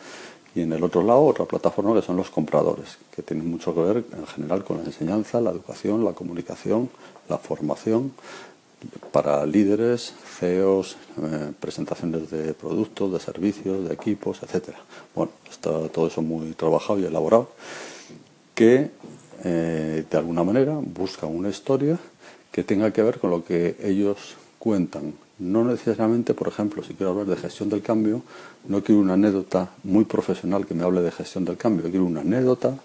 Y 0.55 0.61
en 0.61 0.71
el 0.71 0.83
otro 0.83 1.03
lado, 1.03 1.25
otra 1.25 1.45
plataforma 1.45 1.93
que 1.93 2.01
son 2.01 2.15
los 2.15 2.29
compradores, 2.29 2.97
que 3.13 3.21
tienen 3.21 3.49
mucho 3.49 3.75
que 3.75 3.81
ver 3.81 3.97
en 3.97 4.25
general 4.25 4.63
con 4.63 4.77
la 4.77 4.83
enseñanza, 4.85 5.41
la 5.41 5.51
educación, 5.51 6.05
la 6.05 6.13
comunicación, 6.13 6.89
la 7.27 7.37
formación 7.37 8.13
para 9.11 9.45
líderes, 9.45 10.13
CEOs, 10.39 10.97
eh, 11.21 11.51
presentaciones 11.59 12.29
de 12.29 12.53
productos, 12.53 13.11
de 13.11 13.19
servicios, 13.19 13.87
de 13.87 13.93
equipos, 13.93 14.41
etcétera. 14.43 14.79
Bueno, 15.13 15.31
está 15.49 15.89
todo 15.89 16.07
eso 16.07 16.21
muy 16.21 16.53
trabajado 16.53 16.99
y 16.99 17.05
elaborado, 17.05 17.49
que 18.53 18.91
eh, 19.43 20.05
de 20.09 20.17
alguna 20.17 20.43
manera 20.43 20.79
buscan 20.81 21.35
una 21.35 21.49
historia 21.49 21.97
que 22.51 22.63
tenga 22.63 22.91
que 22.91 23.03
ver 23.03 23.19
con 23.19 23.29
lo 23.29 23.43
que 23.43 23.75
ellos 23.81 24.35
cuentan. 24.59 25.13
No 25.37 25.65
necesariamente, 25.65 26.33
por 26.33 26.47
ejemplo, 26.47 26.83
si 26.83 26.93
quiero 26.93 27.11
hablar 27.11 27.25
de 27.25 27.35
gestión 27.35 27.69
del 27.69 27.81
cambio, 27.81 28.21
no 28.67 28.83
quiero 28.83 29.01
una 29.01 29.13
anécdota 29.13 29.69
muy 29.83 30.05
profesional 30.05 30.65
que 30.65 30.73
me 30.73 30.83
hable 30.83 31.01
de 31.01 31.11
gestión 31.11 31.43
del 31.43 31.57
cambio, 31.57 31.89
quiero 31.89 32.05
una 32.05 32.21
anécdota 32.21 32.77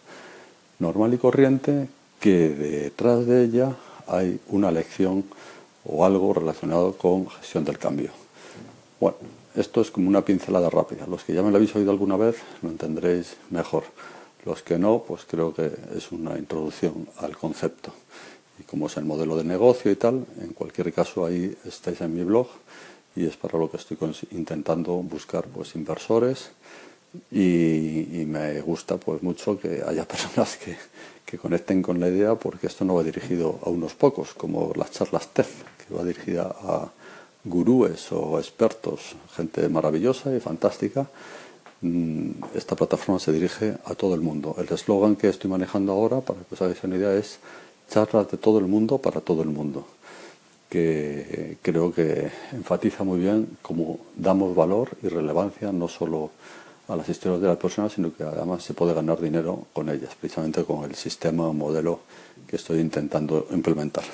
normal 0.80 1.14
y 1.14 1.18
corriente 1.18 1.88
que 2.18 2.48
detrás 2.48 3.26
de 3.26 3.44
ella 3.44 3.76
hay 4.08 4.40
una 4.48 4.70
lección 4.70 5.24
o 5.84 6.04
algo 6.04 6.34
relacionado 6.34 6.96
con 6.96 7.28
gestión 7.30 7.64
del 7.64 7.78
cambio. 7.78 8.10
Bueno, 8.98 9.16
esto 9.54 9.80
es 9.80 9.90
como 9.90 10.08
una 10.08 10.24
pincelada 10.24 10.68
rápida. 10.70 11.06
Los 11.06 11.24
que 11.24 11.32
ya 11.32 11.42
me 11.42 11.50
lo 11.50 11.56
habéis 11.56 11.74
oído 11.74 11.90
alguna 11.90 12.16
vez 12.16 12.36
lo 12.62 12.68
entenderéis 12.68 13.36
mejor. 13.50 13.84
Los 14.44 14.62
que 14.62 14.78
no, 14.78 15.04
pues 15.06 15.24
creo 15.24 15.54
que 15.54 15.70
es 15.96 16.12
una 16.12 16.38
introducción 16.38 17.06
al 17.18 17.36
concepto. 17.36 17.92
Y 18.60 18.64
como 18.64 18.86
es 18.86 18.96
el 18.96 19.04
modelo 19.04 19.36
de 19.36 19.44
negocio 19.44 19.90
y 19.90 19.96
tal, 19.96 20.26
en 20.40 20.52
cualquier 20.52 20.92
caso 20.92 21.24
ahí 21.24 21.56
estáis 21.64 22.00
en 22.02 22.14
mi 22.14 22.22
blog 22.22 22.46
y 23.16 23.26
es 23.26 23.36
para 23.36 23.58
lo 23.58 23.70
que 23.70 23.78
estoy 23.78 23.96
intentando 24.32 24.92
buscar 24.96 25.44
pues 25.46 25.74
inversores 25.74 26.50
y, 27.32 28.24
me 28.26 28.60
gusta 28.60 28.98
pues 28.98 29.22
mucho 29.22 29.58
que 29.58 29.82
haya 29.84 30.04
personas 30.08 30.56
que, 30.56 30.76
que, 31.24 31.38
conecten 31.38 31.82
con 31.82 31.98
la 31.98 32.08
idea 32.08 32.36
porque 32.36 32.68
esto 32.68 32.84
no 32.84 32.94
va 32.94 33.02
dirigido 33.02 33.58
a 33.64 33.70
unos 33.70 33.94
pocos 33.94 34.34
como 34.34 34.72
las 34.76 34.92
charlas 34.92 35.28
TEF 35.28 35.64
que 35.78 35.94
va 35.94 36.04
dirigida 36.04 36.54
a 36.62 36.88
gurúes 37.44 38.12
o 38.12 38.38
expertos 38.38 39.16
gente 39.34 39.68
maravillosa 39.68 40.32
y 40.36 40.38
fantástica 40.38 41.08
Mm, 41.82 42.32
esta 42.54 42.76
plataforma 42.76 43.18
se 43.18 43.32
dirige 43.32 43.74
a 43.86 43.94
todo 43.94 44.14
el 44.14 44.20
mundo. 44.20 44.54
El 44.58 44.68
eslogan 44.72 45.16
que 45.16 45.28
estoy 45.28 45.50
manejando 45.50 45.92
ahora, 45.92 46.20
para 46.20 46.40
que 46.40 46.54
os 46.54 46.60
hagáis 46.60 46.82
una 46.84 46.96
idea, 46.96 47.14
es 47.14 47.38
charlas 47.90 48.30
de 48.30 48.38
todo 48.38 48.58
el 48.58 48.66
mundo 48.66 48.98
para 48.98 49.20
todo 49.20 49.42
el 49.42 49.48
mundo, 49.48 49.84
que 50.68 51.58
creo 51.60 51.92
que 51.92 52.30
enfatiza 52.52 53.04
muy 53.04 53.18
bien 53.18 53.58
cómo 53.60 53.98
damos 54.16 54.54
valor 54.54 54.90
y 55.02 55.08
relevancia 55.08 55.72
no 55.72 55.88
solo 55.88 56.30
a 56.88 56.96
las 56.96 57.08
historias 57.08 57.40
de 57.40 57.48
las 57.48 57.56
personas, 57.56 57.92
sino 57.92 58.14
que 58.14 58.22
además 58.22 58.62
se 58.64 58.74
puede 58.74 58.94
ganar 58.94 59.20
dinero 59.20 59.66
con 59.72 59.88
ellas, 59.88 60.14
precisamente 60.18 60.64
con 60.64 60.84
el 60.84 60.94
sistema 60.94 61.48
o 61.48 61.52
modelo 61.52 62.00
que 62.46 62.56
estoy 62.56 62.80
intentando 62.80 63.46
implementar. 63.50 64.04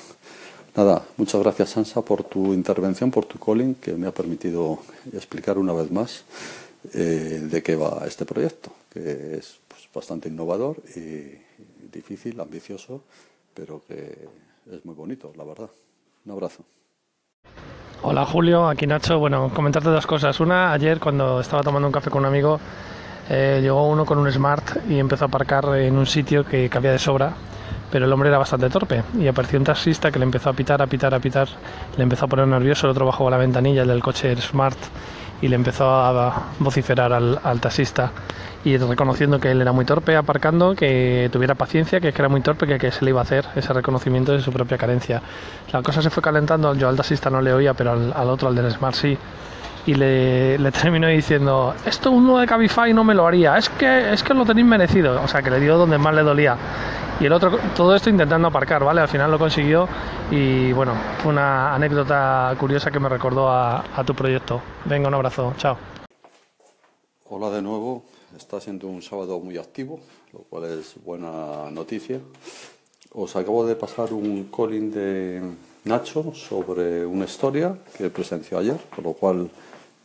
Nada, 0.75 1.03
muchas 1.17 1.41
gracias 1.41 1.71
Sansa 1.71 2.01
por 2.01 2.23
tu 2.23 2.53
intervención, 2.53 3.09
por 3.09 3.25
tu 3.25 3.39
calling, 3.39 3.75
que 3.75 3.93
me 3.93 4.07
ha 4.07 4.11
permitido 4.11 4.79
explicar 5.11 5.57
una 5.57 5.73
vez 5.73 5.89
más 5.91 6.23
eh, 6.93 7.47
de 7.49 7.63
qué 7.63 7.75
va 7.75 8.03
este 8.05 8.25
proyecto, 8.25 8.71
que 8.91 9.37
es 9.37 9.57
pues, 9.67 9.89
bastante 9.93 10.29
innovador 10.29 10.77
y 10.95 11.33
difícil, 11.91 12.39
ambicioso, 12.39 13.01
pero 13.57 13.81
que 13.87 14.29
es 14.71 14.85
muy 14.85 14.93
bonito, 14.93 15.33
la 15.35 15.43
verdad. 15.43 15.69
Un 16.25 16.31
abrazo. 16.31 16.63
Hola 18.03 18.23
Julio, 18.25 18.67
aquí 18.67 18.85
Nacho. 18.85 19.17
Bueno, 19.17 19.51
comentarte 19.53 19.89
dos 19.89 20.05
cosas. 20.05 20.39
Una, 20.39 20.71
ayer 20.71 20.99
cuando 20.99 21.41
estaba 21.41 21.63
tomando 21.63 21.87
un 21.87 21.91
café 21.91 22.11
con 22.11 22.19
un 22.19 22.27
amigo, 22.27 22.59
eh, 23.29 23.59
llegó 23.61 23.89
uno 23.89 24.05
con 24.05 24.19
un 24.19 24.31
Smart 24.31 24.87
y 24.87 24.99
empezó 24.99 25.25
a 25.25 25.27
aparcar 25.27 25.65
en 25.77 25.97
un 25.97 26.05
sitio 26.05 26.45
que 26.45 26.69
cabía 26.69 26.91
de 26.91 26.99
sobra, 26.99 27.33
pero 27.91 28.05
el 28.05 28.13
hombre 28.13 28.29
era 28.29 28.37
bastante 28.37 28.69
torpe 28.69 29.03
y 29.19 29.27
apareció 29.27 29.57
un 29.57 29.65
taxista 29.65 30.11
que 30.11 30.19
le 30.19 30.25
empezó 30.25 30.51
a 30.51 30.53
pitar, 30.53 30.79
a 30.81 30.87
pitar, 30.87 31.15
a 31.15 31.19
pitar, 31.19 31.47
le 31.97 32.03
empezó 32.03 32.25
a 32.25 32.27
poner 32.27 32.47
nervioso, 32.47 32.85
el 32.85 32.91
otro 32.91 33.07
bajó 33.07 33.27
la 33.29 33.37
ventanilla, 33.37 33.81
el 33.81 33.87
del 33.87 34.03
coche 34.03 34.35
Smart 34.35 34.77
y 35.41 35.47
le 35.47 35.55
empezó 35.55 35.89
a 35.89 36.47
vociferar 36.59 37.13
al, 37.13 37.59
taxista 37.61 38.11
y 38.63 38.77
reconociendo 38.77 39.39
que 39.39 39.51
él 39.51 39.61
era 39.61 39.71
muy 39.71 39.85
torpe 39.85 40.15
aparcando, 40.15 40.75
que 40.75 41.29
tuviera 41.31 41.55
paciencia, 41.55 42.01
que 42.01 42.09
era 42.09 42.27
muy 42.27 42.41
torpe, 42.41 42.65
que, 42.67 42.77
que 42.77 42.91
se 42.91 43.05
le 43.05 43.11
iba 43.11 43.21
a 43.21 43.23
hacer 43.23 43.45
ese 43.55 43.71
reconocimiento 43.71 44.31
de 44.33 44.41
su 44.41 44.51
propia 44.51 44.77
carencia. 44.77 45.21
La 45.71 45.81
cosa 45.83 46.01
se 46.01 46.09
fue 46.09 46.21
calentando, 46.23 46.73
yo 46.75 46.89
al 46.89 46.97
taxista 46.97 47.29
no 47.29 47.41
le 47.41 47.53
oía, 47.53 47.73
pero 47.73 47.91
al, 47.91 48.29
otro, 48.29 48.49
al 48.49 48.55
del 48.55 48.71
Smart 48.71 48.95
sí, 48.95 49.17
y 49.87 49.95
le, 49.95 50.59
le, 50.59 50.71
terminó 50.71 51.07
diciendo, 51.07 51.73
esto 51.85 52.11
uno 52.11 52.37
de 52.37 52.45
Cabify 52.45 52.93
no 52.93 53.03
me 53.03 53.15
lo 53.15 53.25
haría, 53.25 53.57
es 53.57 53.69
que, 53.69 54.13
es 54.13 54.21
que 54.21 54.33
lo 54.33 54.45
tenéis 54.45 54.67
merecido, 54.67 55.19
o 55.23 55.27
sea 55.27 55.41
que 55.41 55.49
le 55.49 55.59
dio 55.59 55.77
donde 55.77 55.97
más 55.97 56.13
le 56.13 56.21
dolía 56.21 56.57
y 57.19 57.25
el 57.25 57.33
otro, 57.33 57.57
todo 57.75 57.95
esto 57.95 58.11
intentando 58.11 58.47
aparcar, 58.47 58.83
¿vale? 58.83 59.01
Al 59.01 59.07
final 59.07 59.31
lo 59.31 59.39
consiguió 59.39 59.87
y 60.29 60.71
bueno, 60.73 60.93
fue 61.17 61.31
una 61.31 61.73
anécdota 61.73 62.55
curiosa 62.59 62.91
que 62.91 62.99
me 62.99 63.09
recordó 63.09 63.49
a, 63.49 63.83
tu 64.05 64.13
proyecto. 64.13 64.61
Venga, 64.85 65.07
un 65.07 65.15
abrazo, 65.15 65.53
chao. 65.57 65.77
Hola 67.29 67.49
de 67.49 67.61
nuevo, 67.61 68.03
está 68.35 68.61
siendo 68.61 68.87
un 68.87 69.01
sábado 69.01 69.39
muy 69.39 69.57
activo, 69.57 69.99
lo 70.31 70.39
cual 70.41 70.65
es 70.65 70.95
buena 71.03 71.71
noticia. 71.71 72.19
Os 73.13 73.35
acabo 73.35 73.65
de 73.65 73.75
pasar 73.75 74.13
un 74.13 74.51
calling 74.55 74.91
de 74.91 75.41
Nacho 75.85 76.33
sobre 76.35 77.03
una 77.03 77.25
historia 77.25 77.75
que 77.97 78.11
presenció 78.11 78.59
ayer, 78.59 78.77
con 78.93 79.03
lo 79.03 79.13
cual 79.13 79.49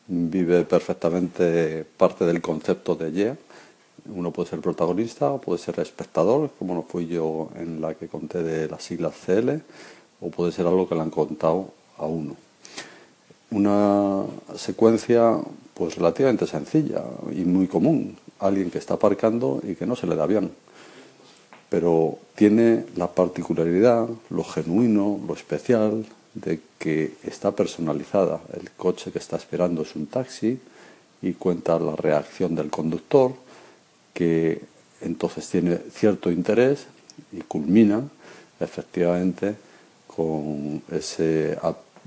vive 0.06 0.64
perfectamente 0.64 1.85
parte 1.97 2.25
del 2.25 2.40
concepto 2.40 2.94
de 2.94 3.12
Yeah 3.12 3.37
uno 4.06 4.32
puede 4.32 4.50
ser 4.50 4.61
protagonista 4.61 5.30
o 5.30 5.40
puede 5.40 5.59
ser 5.59 5.78
espectador, 5.80 6.50
como 6.59 6.75
lo 6.75 6.82
fui 6.82 7.06
yo 7.06 7.50
en 7.56 7.80
la 7.80 7.94
que 7.94 8.09
conté 8.09 8.42
de 8.42 8.68
las 8.68 8.82
siglas 8.82 9.14
CL, 9.25 9.61
o 10.21 10.30
puede 10.30 10.52
ser 10.52 10.66
algo 10.66 10.88
que 10.88 10.94
le 10.94 11.02
han 11.02 11.11
contado 11.11 11.68
a 11.99 12.06
uno. 12.06 12.37
Una 13.50 14.25
secuencia 14.56 15.38
pues 15.75 15.97
relativamente 15.97 16.47
sencilla 16.47 17.02
y 17.30 17.44
muy 17.44 17.66
común. 17.66 18.16
Alguien 18.40 18.71
que 18.71 18.78
está 18.78 18.94
aparcando 18.94 19.61
y 19.62 19.75
que 19.75 19.87
no 19.87 19.94
se 19.94 20.06
le 20.06 20.16
da 20.16 20.26
bien. 20.26 20.50
Pero 21.68 22.18
tiene 22.35 22.85
la 22.97 23.09
particularidad, 23.09 24.09
lo 24.30 24.44
genuino, 24.44 25.21
lo 25.26 25.35
especial 25.35 26.04
de 26.34 26.60
que 26.78 27.14
está 27.24 27.52
personalizada. 27.52 28.40
El 28.52 28.70
coche 28.70 29.12
que 29.12 29.18
está 29.18 29.36
esperando 29.36 29.82
es 29.82 29.94
un 29.96 30.06
taxi 30.06 30.58
y 31.20 31.32
cuenta 31.34 31.78
la 31.78 31.96
reacción 31.96 32.54
del 32.54 32.70
conductor 32.70 33.32
que 34.12 34.60
entonces 35.00 35.48
tiene 35.48 35.78
cierto 35.92 36.30
interés 36.30 36.86
y 37.32 37.40
culmina 37.40 38.02
efectivamente 38.60 39.54
con 40.06 40.82
ese, 40.90 41.58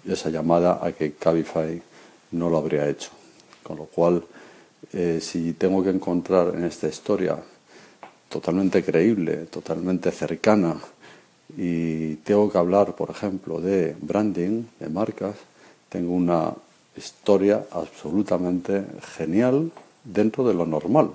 esa 0.08 0.30
llamada 0.30 0.80
a 0.82 0.92
que 0.92 1.14
Cabify 1.14 1.82
no 2.32 2.50
lo 2.50 2.58
habría 2.58 2.88
hecho. 2.88 3.10
Con 3.64 3.78
lo 3.78 3.86
cual, 3.86 4.24
eh, 4.94 5.20
si 5.22 5.54
tengo 5.54 5.84
que 5.84 5.90
encontrar 5.90 6.54
en 6.56 6.64
esta 6.64 6.88
historia 6.88 7.38
totalmente 8.30 8.84
creíble, 8.84 9.46
totalmente 9.46 10.12
cercana, 10.12 10.78
y 11.58 12.16
tengo 12.18 12.52
que 12.52 12.58
hablar, 12.58 12.96
por 12.96 13.10
ejemplo, 13.10 13.60
de 13.60 13.96
branding, 14.00 14.64
de 14.80 14.90
marcas, 14.90 15.36
tengo 15.90 16.14
una 16.14 16.54
historia 16.98 17.66
absolutamente 17.72 18.86
genial 19.18 19.72
dentro 20.04 20.48
de 20.48 20.54
lo 20.54 20.66
normal. 20.66 21.12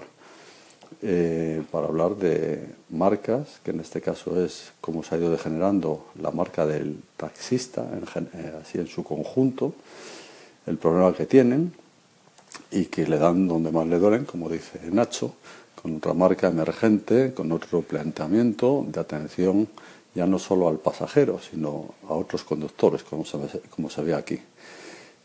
Eh, 1.03 1.63
para 1.71 1.87
hablar 1.87 2.17
de 2.17 2.63
marcas, 2.91 3.61
que 3.65 3.71
en 3.71 3.81
este 3.81 4.03
caso 4.03 4.45
es 4.45 4.73
cómo 4.83 5.03
se 5.03 5.15
ha 5.15 5.19
ido 5.19 5.31
degenerando 5.31 6.07
la 6.21 6.31
marca 6.31 6.67
del 6.67 6.99
taxista, 7.17 7.87
eh, 8.35 8.53
así 8.61 8.79
en 8.79 8.87
su 8.87 9.03
conjunto, 9.03 9.73
el 10.67 10.77
problema 10.77 11.15
que 11.15 11.25
tienen 11.25 11.73
y 12.71 12.87
que 12.87 13.07
le 13.07 13.19
dan 13.19 13.49
donde 13.49 13.73
más 13.73 13.87
le 13.87 13.99
duelen, 13.99 14.27
como 14.27 14.51
dice 14.51 14.79
Nacho, 14.91 15.35
con 15.81 15.97
otra 15.97 16.13
marca 16.13 16.49
emergente, 16.49 17.33
con 17.33 17.51
otro 17.53 17.81
planteamiento 17.81 18.85
de 18.87 19.01
atención 19.01 19.69
ya 20.15 20.27
no 20.27 20.39
solo 20.39 20.69
al 20.69 20.79
pasajero, 20.79 21.39
sino 21.39 21.95
a 22.09 22.15
otros 22.15 22.45
conductores, 22.45 23.03
como 23.05 23.25
se 23.25 24.03
ve 24.03 24.15
aquí 24.15 24.41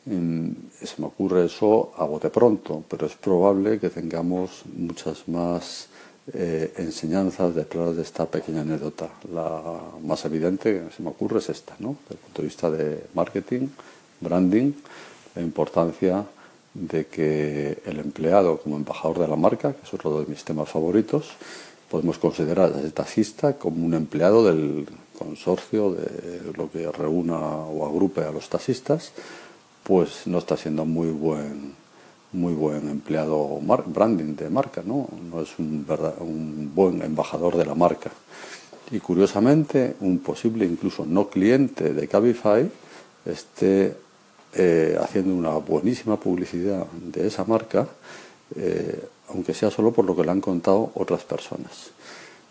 se 0.06 1.02
me 1.02 1.08
ocurre 1.08 1.46
eso 1.46 1.92
a 1.98 2.06
bote 2.06 2.30
pronto, 2.30 2.84
pero 2.88 3.08
es 3.08 3.16
probable 3.16 3.80
que 3.80 3.90
tengamos 3.90 4.62
muchas 4.78 5.28
más 5.28 5.88
eh, 6.32 6.74
enseñanzas 6.78 7.56
detrás 7.56 7.96
de 7.96 8.04
esta 8.04 8.26
pequeña 8.28 8.62
anécdota. 8.62 9.10
La 9.34 9.82
más 10.04 10.24
evidente 10.26 10.74
que 10.74 10.96
se 10.96 11.02
me 11.02 11.10
ocurre 11.10 11.40
es 11.40 11.50
esta, 11.50 11.76
¿no? 11.80 11.98
Desde 12.04 12.16
el 12.16 12.20
punto 12.20 12.42
de 12.42 12.48
vista 12.48 12.70
de 12.70 13.04
marketing, 13.16 13.68
branding, 14.22 14.74
la 15.34 15.42
importancia 15.42 16.26
de 16.76 17.08
que 17.08 17.80
el 17.86 18.00
empleado 18.00 18.58
como 18.58 18.76
embajador 18.76 19.20
de 19.20 19.28
la 19.28 19.36
marca, 19.36 19.74
que 19.74 19.88
es 19.88 19.94
otro 19.94 20.20
de 20.20 20.28
mis 20.28 20.44
temas 20.44 20.70
favoritos, 20.70 21.32
podemos 21.90 22.18
considerar 22.18 22.74
a 22.74 22.80
ese 22.80 22.92
taxista 22.92 23.58
como 23.58 23.86
un 23.86 23.94
empleado 23.94 24.44
del 24.46 24.88
consorcio, 25.18 25.92
de 25.92 26.52
lo 26.56 26.70
que 26.70 26.92
reúna 26.92 27.38
o 27.38 27.86
agrupe 27.86 28.22
a 28.22 28.32
los 28.32 28.50
taxistas, 28.50 29.12
pues 29.84 30.28
no 30.28 30.40
está 30.40 30.58
siendo 30.58 30.86
muy 30.86 31.10
buen 31.10 31.86
muy 32.36 32.54
buen 32.54 32.90
empleado 32.90 33.62
branding 33.86 34.36
de 34.36 34.50
marca, 34.50 34.84
¿no? 34.86 35.08
No 35.32 35.42
es 35.42 35.58
un, 35.58 35.86
un 36.20 36.72
buen 36.76 37.02
embajador 37.02 37.56
de 37.56 37.66
la 37.66 37.76
marca. 37.76 38.12
Y 38.92 39.00
curiosamente, 39.00 39.96
un 40.02 40.20
posible 40.20 40.66
incluso 40.66 41.06
no 41.06 41.30
cliente 41.30 41.94
de 41.94 42.08
Cabify 42.08 42.70
esté 43.26 43.96
eh, 44.54 44.98
haciendo 45.02 45.34
una 45.34 45.58
buenísima 45.58 46.20
publicidad 46.20 46.86
de 46.88 47.28
esa 47.28 47.46
marca, 47.46 47.88
eh, 48.56 49.08
aunque 49.30 49.54
sea 49.54 49.72
solo 49.72 49.92
por 49.92 50.06
lo 50.06 50.16
que 50.16 50.24
le 50.24 50.32
han 50.32 50.42
contado 50.42 50.92
otras 50.96 51.24
personas. 51.24 51.92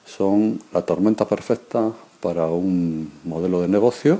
Son 0.06 0.60
la 0.72 0.82
tormenta 0.82 1.26
perfecta 1.26 1.92
para 2.20 2.46
un 2.46 3.12
modelo 3.24 3.60
de 3.60 3.68
negocio 3.68 4.18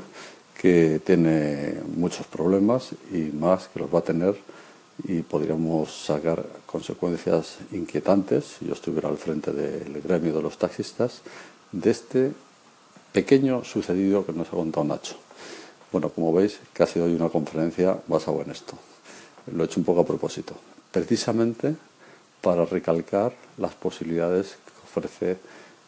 que 0.61 1.01
tiene 1.05 1.75
muchos 1.97 2.27
problemas 2.27 2.91
y 3.13 3.31
más 3.37 3.69
que 3.69 3.81
los 3.81 3.95
va 3.95 3.99
a 3.99 4.03
tener 4.03 4.37
y 5.03 5.23
podríamos 5.23 5.93
sacar 6.07 6.45
consecuencias 6.67 7.59
inquietantes, 7.73 8.57
si 8.59 8.67
yo 8.67 8.75
estuviera 8.75 9.09
al 9.09 9.19
frente 9.19 9.53
del 9.53 10.01
gremio 10.01 10.33
de 10.33 10.43
los 10.43 10.57
taxistas, 10.57 11.23
de 11.73 11.91
este 11.91 12.33
pequeño 13.13 13.65
sucedido 13.65 14.25
que 14.25 14.33
nos 14.33 14.49
ha 14.49 14.53
contado 14.53 14.85
Nacho. 14.85 15.17
Bueno, 15.91 16.09
como 16.09 16.33
veis, 16.33 16.59
sido 16.87 17.07
hoy 17.07 17.15
una 17.15 17.29
conferencia 17.29 17.99
basada 18.09 18.43
en 18.43 18.51
esto. 18.51 18.75
Lo 19.53 19.63
he 19.63 19.67
hecho 19.67 19.81
un 19.81 19.85
poco 19.85 20.01
a 20.01 20.07
propósito, 20.07 20.55
precisamente 20.91 21.77
para 22.45 22.67
recalcar 22.67 23.33
las 23.57 23.75
posibilidades 23.75 24.59
que 24.67 24.73
ofrece 24.85 25.39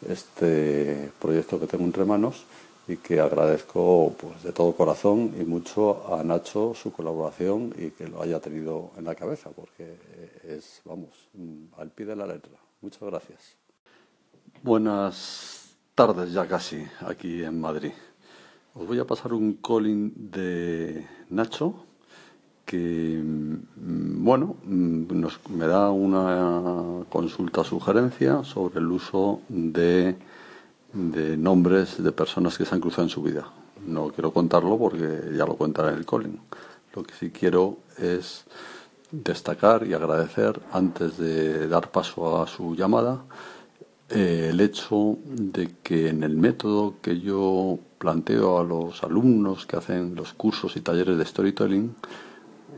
este 0.09 1.11
proyecto 1.19 1.59
que 1.59 1.67
tengo 1.67 1.85
entre 1.85 2.03
manos 2.03 2.45
y 2.87 2.97
que 2.97 3.19
agradezco 3.19 4.15
pues, 4.19 4.41
de 4.41 4.51
todo 4.53 4.73
corazón 4.73 5.35
y 5.39 5.43
mucho 5.43 6.11
a 6.11 6.23
Nacho 6.23 6.73
su 6.73 6.91
colaboración 6.91 7.75
y 7.77 7.91
que 7.91 8.07
lo 8.07 8.23
haya 8.23 8.39
tenido 8.39 8.91
en 8.97 9.05
la 9.05 9.13
cabeza, 9.13 9.51
porque 9.51 9.97
es, 10.43 10.81
vamos, 10.83 11.29
al 11.77 11.91
pie 11.91 12.07
de 12.07 12.15
la 12.15 12.25
letra. 12.25 12.57
Muchas 12.81 13.03
gracias. 13.03 13.55
Buenas 14.63 15.75
tardes 15.93 16.33
ya 16.33 16.47
casi 16.47 16.83
aquí 17.01 17.43
en 17.43 17.61
Madrid. 17.61 17.91
Os 18.73 18.87
voy 18.87 18.97
a 18.97 19.05
pasar 19.05 19.31
un 19.33 19.59
calling 19.61 20.31
de 20.31 21.05
Nacho 21.29 21.85
que, 22.67 23.19
mm, 23.23 24.23
bueno, 24.23 24.57
mm, 24.65 25.19
nos, 25.21 25.39
me 25.49 25.65
da 25.65 25.89
una 25.89 27.05
consulta 27.09 27.63
sugerencia 27.63 28.43
sobre 28.43 28.79
el 28.79 28.91
uso 28.91 29.41
de 29.47 30.15
nombres 30.93 32.03
de 32.03 32.11
personas 32.11 32.57
que 32.57 32.65
se 32.65 32.75
han 32.75 32.81
cruzado 32.81 33.03
en 33.03 33.09
su 33.09 33.23
vida. 33.23 33.45
No 33.87 34.09
quiero 34.09 34.31
contarlo 34.31 34.77
porque 34.77 35.31
ya 35.35 35.45
lo 35.45 35.55
contará 35.55 35.91
en 35.91 35.97
el 35.97 36.05
Colin. 36.05 36.39
Lo 36.93 37.03
que 37.03 37.13
sí 37.13 37.31
quiero 37.31 37.77
es 37.97 38.45
destacar 39.11 39.87
y 39.87 39.93
agradecer, 39.93 40.59
antes 40.73 41.17
de 41.17 41.67
dar 41.67 41.89
paso 41.91 42.41
a 42.41 42.47
su 42.47 42.75
llamada, 42.75 43.23
eh, 44.09 44.49
el 44.51 44.59
hecho 44.59 45.17
de 45.25 45.71
que 45.83 46.09
en 46.09 46.23
el 46.23 46.35
método 46.35 46.95
que 47.01 47.19
yo 47.19 47.79
planteo 47.97 48.59
a 48.59 48.63
los 48.63 49.03
alumnos 49.03 49.65
que 49.65 49.77
hacen 49.77 50.15
los 50.15 50.33
cursos 50.33 50.75
y 50.75 50.81
talleres 50.81 51.17
de 51.17 51.25
storytelling, 51.25 51.95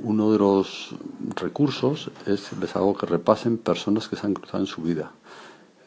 uno 0.04 0.32
de 0.32 0.40
los 0.40 0.96
recursos 1.36 2.12
es 2.26 2.54
les 2.54 2.76
hago 2.76 2.96
que 2.96 3.06
repasen 3.06 3.58
personas 3.58 4.08
que 4.08 4.16
se 4.16 4.26
han 4.26 4.34
cruzado 4.34 4.64
en 4.64 4.68
su 4.68 4.82
vida. 4.82 5.12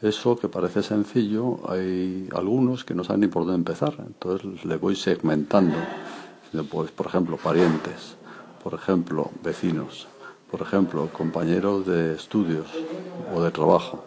Eso 0.02 0.36
que 0.36 0.48
parece 0.48 0.82
sencillo, 0.82 1.60
hay 1.70 2.28
algunos 2.34 2.84
que 2.84 2.94
no 2.94 3.04
saben 3.04 3.20
ni 3.20 3.28
por 3.28 3.42
dónde 3.44 3.58
empezar. 3.58 3.94
Entonces 4.04 4.64
le 4.64 4.76
voy 4.76 4.96
segmentando. 4.96 5.76
Pues, 6.70 6.90
por 6.90 7.06
ejemplo, 7.06 7.36
parientes, 7.36 8.16
por 8.62 8.74
ejemplo, 8.74 9.30
vecinos, 9.42 10.08
por 10.50 10.60
ejemplo, 10.60 11.08
compañeros 11.12 11.86
de 11.86 12.14
estudios 12.14 12.66
o 13.34 13.42
de 13.42 13.50
trabajo. 13.50 14.04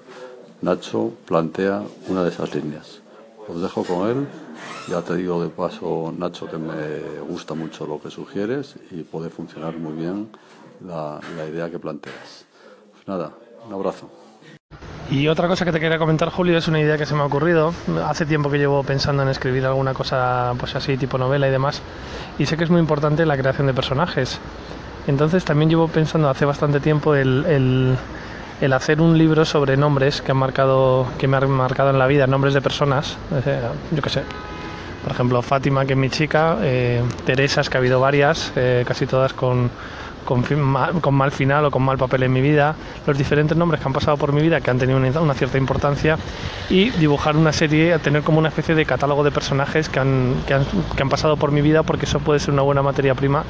Nacho 0.62 1.12
plantea 1.26 1.84
una 2.08 2.24
de 2.24 2.30
esas 2.30 2.54
líneas. 2.54 3.05
Os 3.48 3.62
dejo 3.62 3.84
con 3.84 4.10
él. 4.10 4.28
Ya 4.88 5.02
te 5.02 5.16
digo 5.16 5.42
de 5.42 5.50
paso, 5.50 6.14
Nacho, 6.18 6.48
que 6.50 6.58
me 6.58 7.22
gusta 7.28 7.54
mucho 7.54 7.86
lo 7.86 8.02
que 8.02 8.10
sugieres 8.10 8.76
y 8.92 9.04
puede 9.04 9.30
funcionar 9.30 9.78
muy 9.78 9.94
bien 9.94 10.30
la, 10.86 11.20
idea 11.50 11.70
que 11.70 11.80
planteas. 11.80 12.46
Pues 12.92 13.08
nada, 13.08 13.32
un 13.68 13.74
abrazo. 13.74 14.10
Y 15.10 15.28
otra 15.28 15.48
cosa 15.48 15.66
que 15.66 15.72
te 15.72 15.80
quería 15.80 16.00
comentar, 16.00 16.30
Julio, 16.30 16.58
es 16.58 16.68
una 16.68 16.80
idea 16.80 16.98
que 16.98 17.06
se 17.06 17.14
me 17.14 17.22
ha 17.22 17.26
ocurrido. 17.26 17.74
Hace 18.06 18.26
tiempo 18.26 18.50
que 18.50 18.58
llevo 18.58 18.84
pensando 18.84 19.22
en 19.22 19.30
escribir 19.30 19.66
alguna 19.66 19.94
cosa 19.94 20.54
pues 20.58 20.76
así, 20.76 20.98
tipo 20.98 21.18
novela 21.18 21.48
y 21.48 21.52
demás. 21.52 21.82
Y 22.40 22.48
sé 22.48 22.58
que 22.58 22.64
es 22.64 22.72
muy 22.72 22.80
importante 22.80 23.26
la 23.26 23.38
creación 23.38 23.68
de 23.68 23.74
personajes. 23.74 24.40
Entonces 25.08 25.46
también 25.46 25.70
llevo 25.70 25.88
pensando 25.88 26.30
hace 26.30 26.46
bastante 26.46 26.80
tiempo 26.80 27.14
el, 27.14 27.96
hacer 28.74 29.02
un 29.02 29.18
libro 29.18 29.46
sobre 29.46 29.78
nombres 29.78 30.22
que 30.22 30.32
han 30.32 30.38
marcado, 30.38 31.08
que 31.18 31.28
me 31.28 31.38
han 31.38 31.50
marcado 31.50 31.90
en 31.90 32.00
la 32.00 32.08
vida, 32.08 32.28
nombres 32.28 32.54
de 32.54 32.62
personas. 32.62 33.18
Yo 33.92 34.02
qué 34.02 34.10
sé. 34.10 34.24
Por 35.04 35.12
ejemplo, 35.12 35.42
Fátima, 35.42 35.86
que 35.86 35.94
es 35.94 36.00
mi 36.00 36.10
chica, 36.10 36.58
eh, 36.62 37.04
Teresas, 37.26 37.70
que 37.70 37.78
ha 37.78 37.80
habido 37.80 38.00
varias, 38.00 38.52
eh, 38.56 38.84
casi 38.88 39.06
todas 39.06 39.34
con 39.34 39.70
con, 40.26 40.44
con, 41.02 41.14
mal 41.14 41.32
final 41.32 41.66
o 41.66 41.72
con 41.72 41.84
mal 41.84 41.98
papel 41.98 42.24
en 42.24 42.34
mi 42.34 42.42
vida, 42.42 42.76
los 43.06 43.18
diferentes 43.18 43.56
nombres 43.56 43.80
que 43.80 43.88
han 43.88 43.94
pasado 43.94 44.18
por 44.18 44.34
mi 44.34 44.42
vida, 44.42 44.60
que 44.60 44.70
han 44.72 44.80
tenido 44.80 44.98
una, 44.98 45.34
cierta 45.36 45.58
importancia, 45.58 46.18
y 46.70 46.90
dibujar 46.90 47.38
una 47.38 47.54
serie, 47.54 47.98
tener 48.00 48.24
como 48.24 48.40
una 48.40 48.50
especie 48.50 48.76
de 48.76 48.86
catálogo 48.86 49.24
de 49.24 49.32
personajes 49.32 49.88
que 49.88 50.00
han, 50.00 50.36
que 50.46 50.56
han, 50.56 50.66
que 50.96 51.04
han 51.04 51.10
pasado 51.10 51.38
por 51.38 51.52
mi 51.52 51.62
vida, 51.62 51.84
porque 51.84 52.06
eso 52.06 52.20
puede 52.20 52.40
ser 52.40 52.54
una 52.54 52.64
buena 52.64 52.82
materia 52.82 53.16
prima 53.16 53.44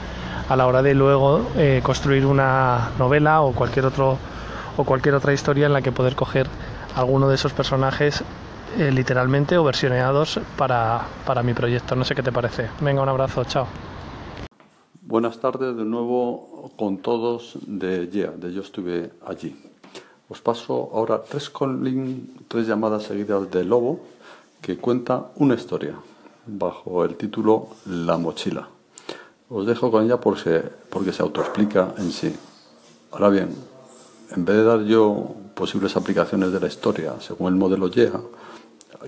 a 0.47 0.55
la 0.55 0.67
hora 0.67 0.83
de 0.83 0.93
luego 0.93 1.49
eh, 1.57 1.79
construir 1.81 2.25
una 2.25 2.89
novela 2.99 3.41
o 3.41 3.53
cualquier 3.53 3.85
otro 3.85 4.19
o 4.77 4.83
cualquier 4.83 5.15
otra 5.15 5.33
historia 5.33 5.65
en 5.65 5.73
la 5.73 5.81
que 5.81 5.91
poder 5.91 6.15
coger 6.15 6.47
alguno 6.95 7.27
de 7.27 7.35
esos 7.35 7.53
personajes 7.53 8.23
eh, 8.77 8.91
literalmente 8.91 9.57
o 9.57 9.63
versioneados 9.63 10.39
para, 10.57 11.05
para 11.25 11.43
mi 11.43 11.53
proyecto. 11.53 11.95
No 11.95 12.03
sé 12.03 12.15
qué 12.15 12.23
te 12.23 12.31
parece. 12.31 12.69
Venga, 12.81 13.01
un 13.01 13.09
abrazo, 13.09 13.43
chao. 13.45 13.67
Buenas 15.01 15.39
tardes 15.39 15.77
de 15.77 15.85
nuevo 15.85 16.71
con 16.75 16.97
todos 16.97 17.57
de 17.67 18.09
Yeah, 18.09 18.31
de 18.31 18.51
Yo 18.51 18.61
estuve 18.61 19.11
allí. 19.25 19.55
Os 20.27 20.41
paso 20.41 20.89
ahora 20.93 21.21
tres, 21.21 21.51
tres 22.47 22.67
llamadas 22.67 23.03
seguidas 23.03 23.49
de 23.51 23.63
Lobo 23.63 23.99
que 24.61 24.77
cuenta 24.77 25.27
una 25.35 25.53
historia 25.53 25.93
bajo 26.47 27.05
el 27.05 27.15
título 27.15 27.67
La 27.85 28.17
mochila. 28.17 28.67
Os 29.47 29.67
dejo 29.67 29.91
con 29.91 30.05
ella 30.05 30.19
porque, 30.19 30.63
porque 30.89 31.13
se 31.13 31.21
autoexplica 31.21 31.93
en 31.99 32.11
sí. 32.11 32.35
Ahora 33.11 33.29
bien, 33.29 33.55
en 34.31 34.45
vez 34.45 34.57
de 34.57 34.63
dar 34.63 34.83
yo 34.83 35.35
posibles 35.55 35.95
aplicaciones 35.95 36.51
de 36.51 36.59
la 36.59 36.67
historia 36.67 37.15
según 37.19 37.53
el 37.53 37.59
modelo 37.59 37.89
Yeah, 37.89 38.21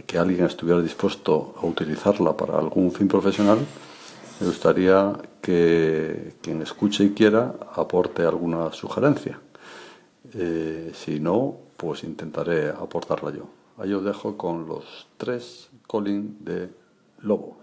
que 0.05 0.17
alguien 0.17 0.45
estuviera 0.45 0.81
dispuesto 0.81 1.55
a 1.61 1.65
utilizarla 1.65 2.35
para 2.37 2.57
algún 2.57 2.91
fin 2.91 3.07
profesional, 3.07 3.59
me 4.39 4.47
gustaría 4.47 5.13
que 5.41 6.35
quien 6.41 6.61
escuche 6.61 7.03
y 7.03 7.09
quiera 7.11 7.55
aporte 7.75 8.23
alguna 8.23 8.71
sugerencia. 8.71 9.39
Eh, 10.33 10.91
si 10.93 11.19
no, 11.19 11.57
pues 11.77 12.03
intentaré 12.03 12.69
aportarla 12.69 13.31
yo. 13.31 13.49
Ahí 13.77 13.93
os 13.93 14.03
dejo 14.03 14.37
con 14.37 14.67
los 14.67 15.07
tres 15.17 15.69
Colin 15.87 16.37
de 16.43 16.69
Lobo. 17.21 17.57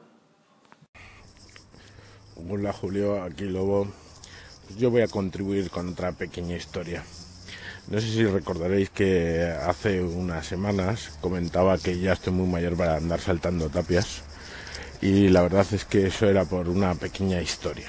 Hola 2.49 2.73
Julio, 2.73 3.23
aquí 3.23 3.45
Lobo. 3.45 3.87
Yo 4.77 4.91
voy 4.91 5.03
a 5.03 5.09
contribuir 5.09 5.71
con 5.71 5.91
otra 5.91 6.13
pequeña 6.13 6.57
historia. 6.57 7.05
No 7.89 8.01
sé 8.01 8.09
si 8.09 8.25
recordaréis 8.25 8.89
que 8.89 9.43
hace 9.43 10.03
unas 10.03 10.47
semanas 10.47 11.11
comentaba 11.21 11.77
que 11.77 11.99
ya 11.99 12.15
estoy 12.15 12.33
muy 12.33 12.47
mayor 12.47 12.77
para 12.77 12.97
andar 12.97 13.21
saltando 13.21 13.69
tapias 13.69 14.23
y 15.03 15.29
la 15.29 15.43
verdad 15.43 15.67
es 15.71 15.85
que 15.85 16.07
eso 16.07 16.27
era 16.27 16.47
por 16.47 16.71
una 16.71 16.95
pequeña 16.95 17.43
historia. 17.43 17.89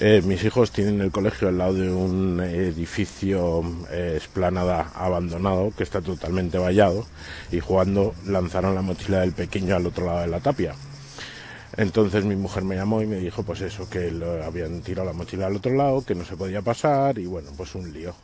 Eh, 0.00 0.20
mis 0.24 0.42
hijos 0.42 0.72
tienen 0.72 1.00
el 1.00 1.12
colegio 1.12 1.46
al 1.46 1.58
lado 1.58 1.74
de 1.74 1.90
un 1.90 2.40
edificio 2.40 3.62
eh, 3.90 4.14
esplanada 4.16 4.90
abandonado 4.94 5.72
que 5.76 5.84
está 5.84 6.00
totalmente 6.00 6.58
vallado 6.58 7.06
y 7.52 7.60
jugando 7.60 8.14
lanzaron 8.26 8.74
la 8.74 8.82
mochila 8.82 9.20
del 9.20 9.32
pequeño 9.32 9.76
al 9.76 9.86
otro 9.86 10.06
lado 10.06 10.20
de 10.20 10.28
la 10.28 10.40
tapia. 10.40 10.74
Entonces 11.76 12.24
mi 12.24 12.34
mujer 12.34 12.64
me 12.64 12.74
llamó 12.74 13.00
y 13.00 13.06
me 13.06 13.16
dijo 13.16 13.44
pues 13.44 13.60
eso, 13.60 13.88
que 13.88 14.12
habían 14.44 14.80
tirado 14.82 15.06
la 15.06 15.12
mochila 15.12 15.46
al 15.46 15.56
otro 15.56 15.72
lado, 15.72 16.04
que 16.04 16.16
no 16.16 16.24
se 16.24 16.36
podía 16.36 16.62
pasar 16.62 17.16
y 17.18 17.26
bueno, 17.26 17.50
pues 17.56 17.76
un 17.76 17.92
lío. 17.92 18.14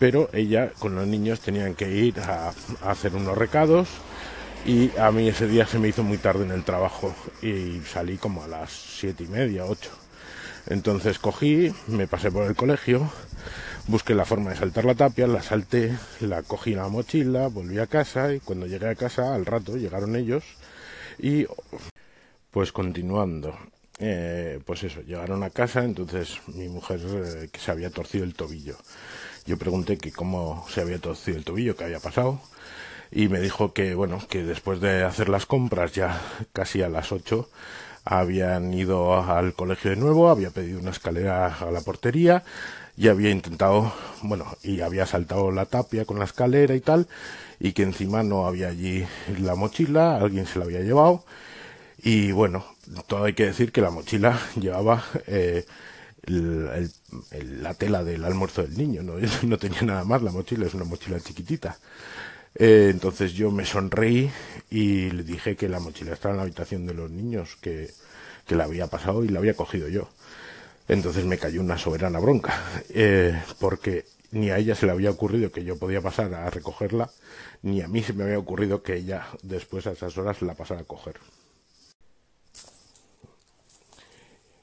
Pero 0.00 0.30
ella 0.32 0.72
con 0.78 0.96
los 0.96 1.06
niños 1.06 1.40
tenían 1.40 1.74
que 1.76 1.90
ir 1.90 2.18
a 2.20 2.52
hacer 2.82 3.14
unos 3.14 3.38
recados 3.38 3.88
y 4.64 4.90
a 4.98 5.12
mí 5.12 5.28
ese 5.28 5.46
día 5.46 5.66
se 5.66 5.78
me 5.78 5.88
hizo 5.88 6.02
muy 6.02 6.18
tarde 6.18 6.44
en 6.44 6.52
el 6.52 6.64
trabajo 6.64 7.14
y 7.42 7.80
salí 7.82 8.16
como 8.16 8.42
a 8.42 8.48
las 8.48 8.72
siete 8.72 9.24
y 9.24 9.28
media, 9.28 9.66
ocho. 9.66 9.90
Entonces 10.66 11.18
cogí, 11.18 11.72
me 11.86 12.06
pasé 12.08 12.30
por 12.32 12.46
el 12.46 12.56
colegio, 12.56 13.10
busqué 13.88 14.14
la 14.14 14.24
forma 14.24 14.50
de 14.50 14.56
saltar 14.56 14.86
la 14.86 14.94
tapia, 14.94 15.26
la 15.26 15.42
salté, 15.42 15.96
la 16.20 16.42
cogí 16.42 16.72
en 16.72 16.78
la 16.78 16.88
mochila, 16.88 17.48
volví 17.48 17.78
a 17.78 17.86
casa 17.86 18.32
y 18.32 18.40
cuando 18.40 18.66
llegué 18.66 18.88
a 18.88 18.94
casa 18.94 19.34
al 19.34 19.44
rato 19.46 19.76
llegaron 19.76 20.16
ellos 20.16 20.44
y 21.18 21.46
Pues 22.50 22.72
continuando. 22.72 23.56
Eh, 23.98 24.60
pues 24.64 24.82
eso, 24.82 25.02
llegaron 25.02 25.42
a 25.42 25.50
casa, 25.50 25.84
entonces 25.84 26.40
mi 26.48 26.68
mujer 26.68 27.00
eh, 27.04 27.48
que 27.52 27.60
se 27.60 27.70
había 27.70 27.90
torcido 27.90 28.24
el 28.24 28.34
tobillo. 28.34 28.76
Yo 29.50 29.58
pregunté 29.58 29.98
que 29.98 30.12
cómo 30.12 30.64
se 30.68 30.80
había 30.80 31.00
torcido 31.00 31.36
el 31.36 31.44
tobillo, 31.44 31.74
qué 31.74 31.82
había 31.82 31.98
pasado, 31.98 32.38
y 33.10 33.26
me 33.26 33.40
dijo 33.40 33.72
que, 33.72 33.96
bueno, 33.96 34.20
que 34.28 34.44
después 34.44 34.80
de 34.80 35.02
hacer 35.02 35.28
las 35.28 35.44
compras 35.44 35.90
ya 35.90 36.20
casi 36.52 36.82
a 36.82 36.88
las 36.88 37.10
ocho, 37.10 37.48
habían 38.04 38.72
ido 38.72 39.20
al 39.20 39.54
colegio 39.54 39.90
de 39.90 39.96
nuevo, 39.96 40.30
había 40.30 40.50
pedido 40.50 40.78
una 40.78 40.92
escalera 40.92 41.52
a 41.52 41.68
la 41.72 41.80
portería 41.80 42.44
y 42.96 43.08
había 43.08 43.30
intentado, 43.30 43.92
bueno, 44.22 44.46
y 44.62 44.82
había 44.82 45.04
saltado 45.04 45.50
la 45.50 45.66
tapia 45.66 46.04
con 46.04 46.20
la 46.20 46.26
escalera 46.26 46.76
y 46.76 46.80
tal, 46.80 47.08
y 47.58 47.72
que 47.72 47.82
encima 47.82 48.22
no 48.22 48.46
había 48.46 48.68
allí 48.68 49.04
la 49.40 49.56
mochila, 49.56 50.14
alguien 50.14 50.46
se 50.46 50.60
la 50.60 50.66
había 50.66 50.82
llevado, 50.82 51.24
y 52.00 52.30
bueno, 52.30 52.64
todo 53.08 53.24
hay 53.24 53.32
que 53.32 53.46
decir 53.46 53.72
que 53.72 53.80
la 53.80 53.90
mochila 53.90 54.38
llevaba 54.54 55.02
eh, 55.26 55.66
la 56.26 57.74
tela 57.74 58.04
del 58.04 58.24
almuerzo 58.24 58.62
del 58.62 58.76
niño, 58.76 59.02
¿no? 59.02 59.14
no 59.42 59.58
tenía 59.58 59.82
nada 59.82 60.04
más 60.04 60.22
la 60.22 60.30
mochila, 60.30 60.66
es 60.66 60.74
una 60.74 60.84
mochila 60.84 61.20
chiquitita. 61.20 61.78
Eh, 62.54 62.88
entonces 62.90 63.32
yo 63.32 63.50
me 63.50 63.64
sonreí 63.64 64.30
y 64.70 65.10
le 65.10 65.22
dije 65.22 65.56
que 65.56 65.68
la 65.68 65.78
mochila 65.80 66.12
estaba 66.12 66.32
en 66.32 66.36
la 66.38 66.42
habitación 66.42 66.86
de 66.86 66.94
los 66.94 67.10
niños, 67.10 67.56
que, 67.60 67.90
que 68.46 68.56
la 68.56 68.64
había 68.64 68.88
pasado 68.88 69.24
y 69.24 69.28
la 69.28 69.38
había 69.38 69.54
cogido 69.54 69.88
yo. 69.88 70.08
Entonces 70.88 71.24
me 71.24 71.38
cayó 71.38 71.60
una 71.60 71.78
soberana 71.78 72.18
bronca, 72.18 72.60
eh, 72.90 73.40
porque 73.60 74.04
ni 74.32 74.50
a 74.50 74.58
ella 74.58 74.74
se 74.74 74.86
le 74.86 74.92
había 74.92 75.10
ocurrido 75.10 75.52
que 75.52 75.64
yo 75.64 75.78
podía 75.78 76.00
pasar 76.00 76.34
a 76.34 76.50
recogerla, 76.50 77.10
ni 77.62 77.80
a 77.82 77.88
mí 77.88 78.02
se 78.02 78.12
me 78.12 78.24
había 78.24 78.38
ocurrido 78.38 78.82
que 78.82 78.96
ella 78.96 79.26
después 79.42 79.86
a 79.86 79.92
esas 79.92 80.16
horas 80.18 80.42
la 80.42 80.54
pasara 80.54 80.80
a 80.80 80.84
coger. 80.84 81.14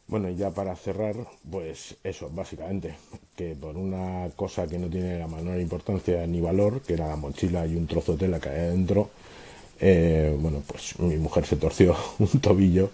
Bueno, 0.08 0.30
y 0.30 0.38
ya 0.38 0.52
para 0.52 0.74
cerrar, 0.78 1.16
pues 1.50 1.98
eso, 2.02 2.30
básicamente, 2.34 2.96
que 3.36 3.56
por 3.56 3.76
una 3.76 4.30
cosa 4.38 4.66
que 4.66 4.80
no 4.80 4.88
tiene 4.88 5.20
la 5.20 5.28
menor 5.28 5.60
importancia 5.60 6.26
ni 6.26 6.40
valor, 6.40 6.82
que 6.82 6.94
era 6.94 7.10
la 7.10 7.18
mochila 7.18 7.68
y 7.68 7.76
un 7.76 7.88
trozo 7.88 8.14
de 8.14 8.20
tela 8.20 8.40
que 8.40 8.48
había 8.48 8.70
dentro, 8.70 9.10
eh, 9.82 10.34
bueno, 10.40 10.64
pues 10.66 10.98
mi 11.00 11.18
mujer 11.18 11.46
se 11.46 11.58
torció 11.58 11.94
un 12.20 12.40
tobillo 12.40 12.90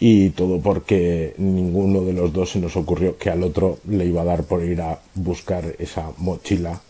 y 0.00 0.30
todo 0.30 0.60
porque 0.60 1.34
ninguno 1.38 2.02
de 2.02 2.14
los 2.14 2.32
dos 2.32 2.52
se 2.52 2.58
nos 2.60 2.74
ocurrió 2.76 3.18
que 3.18 3.30
al 3.30 3.42
otro 3.42 3.78
le 3.86 4.06
iba 4.06 4.22
a 4.22 4.24
dar 4.24 4.44
por 4.44 4.64
ir 4.64 4.80
a 4.80 4.98
buscar 5.14 5.76
esa 5.78 6.10
mochila 6.18 6.80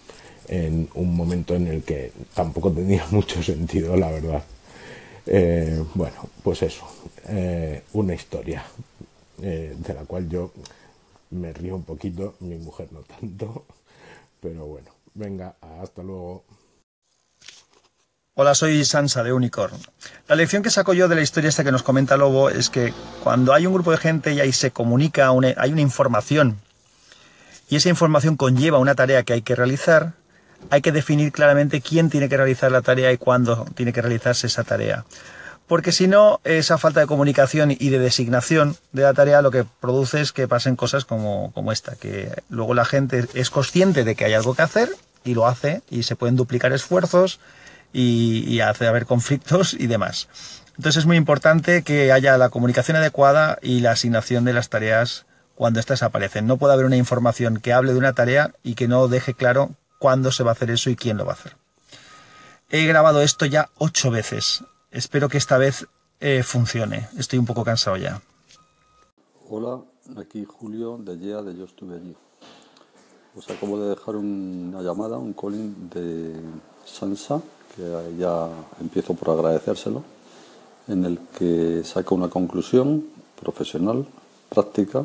en 0.48 0.88
un 0.94 1.16
momento 1.16 1.56
en 1.56 1.66
el 1.66 1.82
que 1.82 2.12
tampoco 2.34 2.70
tenía 2.70 3.04
mucho 3.10 3.42
sentido, 3.42 3.96
la 3.96 4.10
verdad. 4.12 4.44
Eh, 5.26 5.82
bueno, 5.94 6.16
pues 6.44 6.62
eso, 6.62 6.86
eh, 7.28 7.82
una 7.94 8.14
historia 8.14 8.64
eh, 9.42 9.74
de 9.76 9.94
la 9.94 10.04
cual 10.04 10.28
yo 10.28 10.52
me 11.30 11.52
río 11.52 11.76
un 11.76 11.84
poquito, 11.84 12.34
mi 12.40 12.56
mujer 12.56 12.88
no 12.92 13.00
tanto, 13.00 13.64
pero 14.40 14.66
bueno, 14.66 14.90
venga, 15.14 15.54
hasta 15.82 16.02
luego. 16.02 16.44
Hola, 18.34 18.54
soy 18.54 18.84
Sansa 18.84 19.22
de 19.22 19.32
Unicorn. 19.32 19.76
La 20.28 20.34
lección 20.34 20.62
que 20.62 20.70
saco 20.70 20.94
yo 20.94 21.08
de 21.08 21.14
la 21.14 21.20
historia 21.20 21.48
esta 21.48 21.64
que 21.64 21.72
nos 21.72 21.82
comenta 21.82 22.16
Lobo 22.16 22.48
es 22.48 22.70
que 22.70 22.92
cuando 23.22 23.52
hay 23.52 23.66
un 23.66 23.74
grupo 23.74 23.90
de 23.90 23.98
gente 23.98 24.32
y 24.32 24.40
ahí 24.40 24.52
se 24.52 24.70
comunica, 24.70 25.30
hay 25.56 25.72
una 25.72 25.80
información 25.80 26.56
y 27.68 27.76
esa 27.76 27.88
información 27.88 28.36
conlleva 28.36 28.78
una 28.78 28.94
tarea 28.94 29.22
que 29.22 29.32
hay 29.34 29.42
que 29.42 29.54
realizar, 29.54 30.14
hay 30.70 30.80
que 30.80 30.92
definir 30.92 31.32
claramente 31.32 31.80
quién 31.80 32.10
tiene 32.10 32.28
que 32.28 32.36
realizar 32.36 32.72
la 32.72 32.82
tarea 32.82 33.12
y 33.12 33.18
cuándo 33.18 33.66
tiene 33.74 33.92
que 33.92 34.02
realizarse 34.02 34.46
esa 34.46 34.64
tarea 34.64 35.04
porque 35.70 35.92
si 35.92 36.08
no, 36.08 36.40
esa 36.42 36.78
falta 36.78 36.98
de 36.98 37.06
comunicación 37.06 37.70
y 37.70 37.90
de 37.90 38.00
designación 38.00 38.76
de 38.90 39.02
la 39.02 39.14
tarea 39.14 39.40
lo 39.40 39.52
que 39.52 39.62
produce 39.62 40.20
es 40.20 40.32
que 40.32 40.48
pasen 40.48 40.74
cosas 40.74 41.04
como, 41.04 41.52
esta, 41.70 41.94
que 41.94 42.42
luego 42.48 42.74
la 42.74 42.84
gente 42.84 43.28
es 43.34 43.50
consciente 43.50 44.02
de 44.02 44.16
que 44.16 44.24
hay 44.24 44.32
algo 44.34 44.56
que 44.56 44.62
hacer 44.62 44.88
y 45.22 45.34
lo 45.34 45.46
hace 45.46 45.82
y 45.88 46.02
se 46.02 46.16
pueden 46.16 46.34
duplicar 46.34 46.72
esfuerzos 46.72 47.38
y, 47.92 48.58
hace 48.58 48.88
haber 48.88 49.06
conflictos 49.06 49.74
y 49.74 49.86
demás. 49.86 50.26
Entonces 50.76 51.02
es 51.02 51.06
muy 51.06 51.16
importante 51.16 51.84
que 51.84 52.10
haya 52.10 52.36
la 52.36 52.48
comunicación 52.48 52.96
adecuada 52.96 53.56
y 53.62 53.78
la 53.78 53.92
asignación 53.92 54.44
de 54.44 54.54
las 54.54 54.70
tareas 54.70 55.24
cuando 55.54 55.78
éstas 55.78 56.02
aparecen. 56.02 56.48
No 56.48 56.56
puede 56.56 56.74
haber 56.74 56.86
una 56.86 56.96
información 56.96 57.60
que 57.60 57.72
hable 57.72 57.92
de 57.92 57.98
una 57.98 58.12
tarea 58.12 58.50
y 58.64 58.74
que 58.74 58.88
no 58.88 59.06
deje 59.06 59.34
claro 59.34 59.70
cuándo 60.00 60.32
se 60.32 60.42
va 60.42 60.50
a 60.50 60.54
hacer 60.54 60.72
eso 60.72 60.90
y 60.90 60.96
quién 60.96 61.16
lo 61.16 61.26
va 61.26 61.34
a 61.34 61.36
hacer. 61.36 61.54
He 62.70 62.86
grabado 62.86 63.22
esto 63.22 63.46
ya 63.46 63.68
ocho 63.78 64.10
veces 64.10 64.64
Espero 64.90 65.28
que 65.28 65.38
esta 65.38 65.56
vez 65.56 65.86
eh, 66.18 66.42
funcione. 66.42 67.08
Estoy 67.16 67.38
un 67.38 67.46
poco 67.46 67.64
cansado 67.64 67.96
ya. 67.96 68.20
Hola, 69.48 69.80
aquí 70.16 70.44
Julio 70.44 70.98
de 70.98 71.16
GEA 71.16 71.42
de 71.42 71.56
Yo 71.56 71.64
estuve 71.64 71.96
allí. 71.96 72.14
Os 73.36 73.48
acabo 73.48 73.78
de 73.78 73.90
dejar 73.90 74.16
una 74.16 74.82
llamada, 74.82 75.16
un 75.16 75.32
calling 75.32 75.88
de 75.90 76.34
Sansa, 76.84 77.40
que 77.76 78.16
ya 78.18 78.48
empiezo 78.80 79.14
por 79.14 79.30
agradecérselo, 79.30 80.02
en 80.88 81.04
el 81.04 81.20
que 81.38 81.82
saca 81.84 82.12
una 82.12 82.28
conclusión 82.28 83.06
profesional, 83.40 84.04
práctica, 84.48 85.04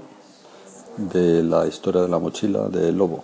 de 0.98 1.44
la 1.44 1.68
historia 1.68 2.02
de 2.02 2.08
la 2.08 2.18
mochila 2.18 2.68
de 2.70 2.92
Lobo. 2.92 3.24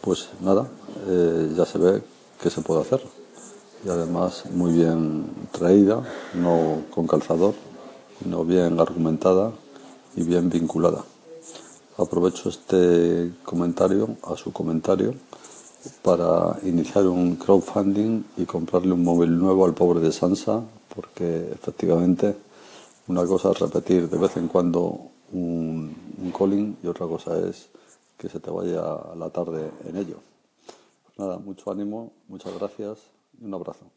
Pues 0.00 0.28
nada, 0.40 0.66
eh, 1.06 1.52
ya 1.56 1.64
se 1.64 1.78
ve 1.78 2.02
qué 2.42 2.50
se 2.50 2.62
puede 2.62 2.80
hacer 2.80 3.00
y 3.84 3.88
además 3.88 4.44
muy 4.50 4.72
bien 4.72 5.26
traída, 5.52 6.02
no 6.34 6.82
con 6.90 7.06
calzador, 7.06 7.54
sino 8.22 8.44
bien 8.44 8.80
argumentada 8.80 9.52
y 10.16 10.22
bien 10.22 10.48
vinculada. 10.50 11.04
Aprovecho 11.98 12.48
este 12.48 13.32
comentario 13.44 14.16
a 14.24 14.36
su 14.36 14.52
comentario 14.52 15.14
para 16.02 16.58
iniciar 16.64 17.06
un 17.06 17.36
crowdfunding 17.36 18.24
y 18.36 18.44
comprarle 18.44 18.92
un 18.92 19.04
móvil 19.04 19.38
nuevo 19.38 19.64
al 19.64 19.74
pobre 19.74 20.00
de 20.00 20.12
Sansa, 20.12 20.62
porque 20.94 21.50
efectivamente 21.52 22.36
una 23.08 23.24
cosa 23.24 23.52
es 23.52 23.58
repetir 23.60 24.08
de 24.08 24.18
vez 24.18 24.36
en 24.36 24.48
cuando 24.48 25.10
un, 25.32 25.94
un 26.22 26.32
calling 26.32 26.76
y 26.82 26.86
otra 26.86 27.06
cosa 27.06 27.38
es 27.38 27.68
que 28.18 28.28
se 28.28 28.40
te 28.40 28.50
vaya 28.50 28.82
la 29.16 29.30
tarde 29.30 29.70
en 29.88 29.96
ello. 29.96 30.16
nada, 31.18 31.38
mucho 31.38 31.70
ánimo, 31.70 32.12
muchas 32.28 32.52
gracias 32.58 33.15
un 33.40 33.54
abrazo. 33.54 33.90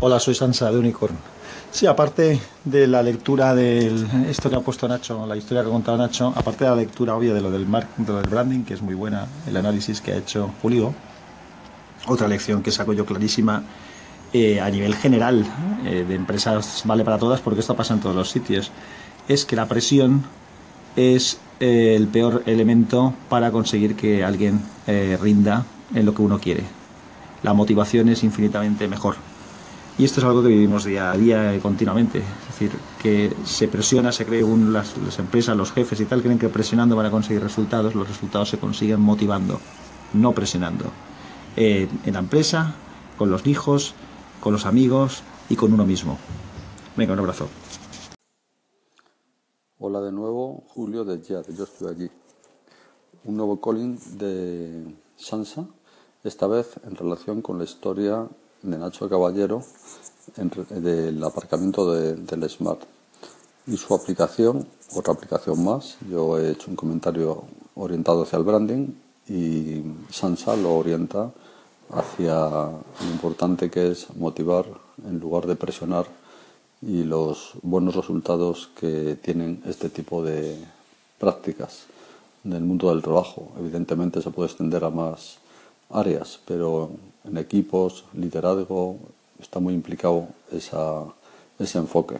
Hola, 0.00 0.20
soy 0.20 0.34
Sansa 0.34 0.70
de 0.70 0.78
Unicorn. 0.78 1.16
Sí, 1.70 1.86
aparte 1.86 2.40
de 2.64 2.86
la 2.86 3.02
lectura 3.02 3.54
de 3.54 3.92
esto 4.28 4.48
que 4.48 4.56
ha 4.56 4.60
puesto 4.60 4.86
Nacho, 4.88 5.26
la 5.26 5.36
historia 5.36 5.62
que 5.62 5.68
ha 5.68 5.72
contado 5.72 5.98
Nacho, 5.98 6.32
aparte 6.36 6.64
de 6.64 6.70
la 6.70 6.76
lectura 6.76 7.14
obvia 7.14 7.34
de 7.34 7.40
lo 7.40 7.50
del, 7.50 7.66
de 7.70 8.12
del 8.12 8.30
branding, 8.30 8.64
que 8.64 8.74
es 8.74 8.82
muy 8.82 8.94
buena, 8.94 9.26
el 9.46 9.56
análisis 9.56 10.00
que 10.00 10.12
ha 10.12 10.16
hecho 10.16 10.50
Julio, 10.62 10.94
otra 12.06 12.28
lección 12.28 12.62
que 12.62 12.70
saco 12.70 12.92
yo 12.92 13.04
clarísima 13.04 13.62
eh, 14.32 14.60
a 14.60 14.70
nivel 14.70 14.94
general 14.94 15.44
eh, 15.84 16.04
de 16.06 16.14
empresas 16.14 16.82
vale 16.84 17.04
para 17.04 17.18
todas 17.18 17.40
porque 17.40 17.60
esto 17.60 17.74
pasa 17.74 17.94
en 17.94 18.00
todos 18.00 18.16
los 18.16 18.30
sitios, 18.30 18.70
es 19.28 19.44
que 19.44 19.56
la 19.56 19.66
presión 19.66 20.24
es 20.94 21.38
eh, 21.60 21.94
el 21.96 22.06
peor 22.06 22.42
elemento 22.46 23.14
para 23.28 23.50
conseguir 23.50 23.96
que 23.96 24.24
alguien 24.24 24.62
rinda 25.20 25.64
en 25.94 26.06
lo 26.06 26.14
que 26.14 26.22
uno 26.22 26.38
quiere 26.38 26.64
la 27.42 27.52
motivación 27.52 28.08
es 28.08 28.24
infinitamente 28.24 28.88
mejor. 28.88 29.16
Y 29.98 30.04
esto 30.04 30.20
es 30.20 30.26
algo 30.26 30.42
que 30.42 30.48
vivimos 30.48 30.84
día 30.84 31.10
a 31.10 31.16
día 31.16 31.58
continuamente. 31.62 32.18
Es 32.18 32.46
decir, 32.48 32.72
que 33.02 33.34
se 33.44 33.66
presiona, 33.66 34.12
se 34.12 34.26
cree 34.26 34.44
un, 34.44 34.72
las, 34.72 34.94
empresas, 35.18 35.56
los 35.56 35.72
jefes 35.72 36.00
y 36.00 36.04
tal, 36.04 36.22
creen 36.22 36.38
que 36.38 36.50
presionando 36.50 36.96
van 36.96 37.06
a 37.06 37.10
conseguir 37.10 37.42
resultados. 37.42 37.94
Los 37.94 38.06
resultados 38.06 38.50
se 38.50 38.58
consiguen 38.58 39.00
motivando, 39.00 39.58
no 40.12 40.32
presionando. 40.32 40.84
En 41.56 42.12
la 42.12 42.18
empresa, 42.18 42.74
con 43.16 43.30
los 43.30 43.46
hijos, 43.46 43.94
con 44.40 44.52
los 44.52 44.66
amigos 44.66 45.22
y 45.48 45.56
con 45.56 45.72
uno 45.72 45.86
mismo. 45.86 46.18
Venga, 46.94 47.14
un 47.14 47.20
abrazo. 47.20 47.48
Hola 49.78 50.02
de 50.02 50.12
nuevo, 50.12 50.64
Julio 50.68 51.04
de 51.04 51.22
Yad, 51.22 51.46
yo 51.56 51.64
estoy 51.64 51.88
allí. 51.88 52.10
Un 53.24 53.36
nuevo 53.36 53.60
calling 53.60 53.98
de 54.18 54.94
Sansa 55.16 55.66
esta 56.26 56.46
vez 56.46 56.74
en 56.84 56.96
relación 56.96 57.40
con 57.40 57.58
la 57.58 57.64
historia 57.64 58.26
de 58.62 58.78
Nacho 58.78 59.08
Caballero 59.08 59.62
del 60.70 61.22
aparcamiento 61.22 61.92
del 61.92 62.50
Smart 62.50 62.80
y 63.66 63.76
su 63.76 63.94
aplicación, 63.94 64.66
otra 64.94 65.12
aplicación 65.12 65.64
más. 65.64 65.96
Yo 66.10 66.38
he 66.38 66.50
hecho 66.50 66.70
un 66.70 66.76
comentario 66.76 67.44
orientado 67.74 68.22
hacia 68.22 68.38
el 68.38 68.44
branding 68.44 68.88
y 69.28 69.82
Sansa 70.10 70.56
lo 70.56 70.74
orienta 70.74 71.30
hacia 71.90 72.34
lo 72.34 73.10
importante 73.12 73.70
que 73.70 73.92
es 73.92 74.08
motivar 74.16 74.66
en 75.06 75.20
lugar 75.20 75.46
de 75.46 75.56
presionar 75.56 76.06
y 76.82 77.04
los 77.04 77.52
buenos 77.62 77.94
resultados 77.94 78.68
que 78.78 79.16
tienen 79.22 79.62
este 79.66 79.90
tipo 79.90 80.22
de 80.22 80.58
prácticas 81.18 81.86
en 82.44 82.52
el 82.52 82.62
mundo 82.62 82.90
del 82.90 83.02
trabajo. 83.02 83.52
Evidentemente 83.58 84.20
se 84.22 84.30
puede 84.30 84.48
extender 84.48 84.84
a 84.84 84.90
más 84.90 85.38
áreas, 85.90 86.40
pero 86.46 86.90
en 87.24 87.36
equipos, 87.38 88.04
liderazgo, 88.12 88.98
está 89.40 89.60
muy 89.60 89.74
implicado 89.74 90.28
esa, 90.52 91.04
ese 91.58 91.78
enfoque. 91.78 92.16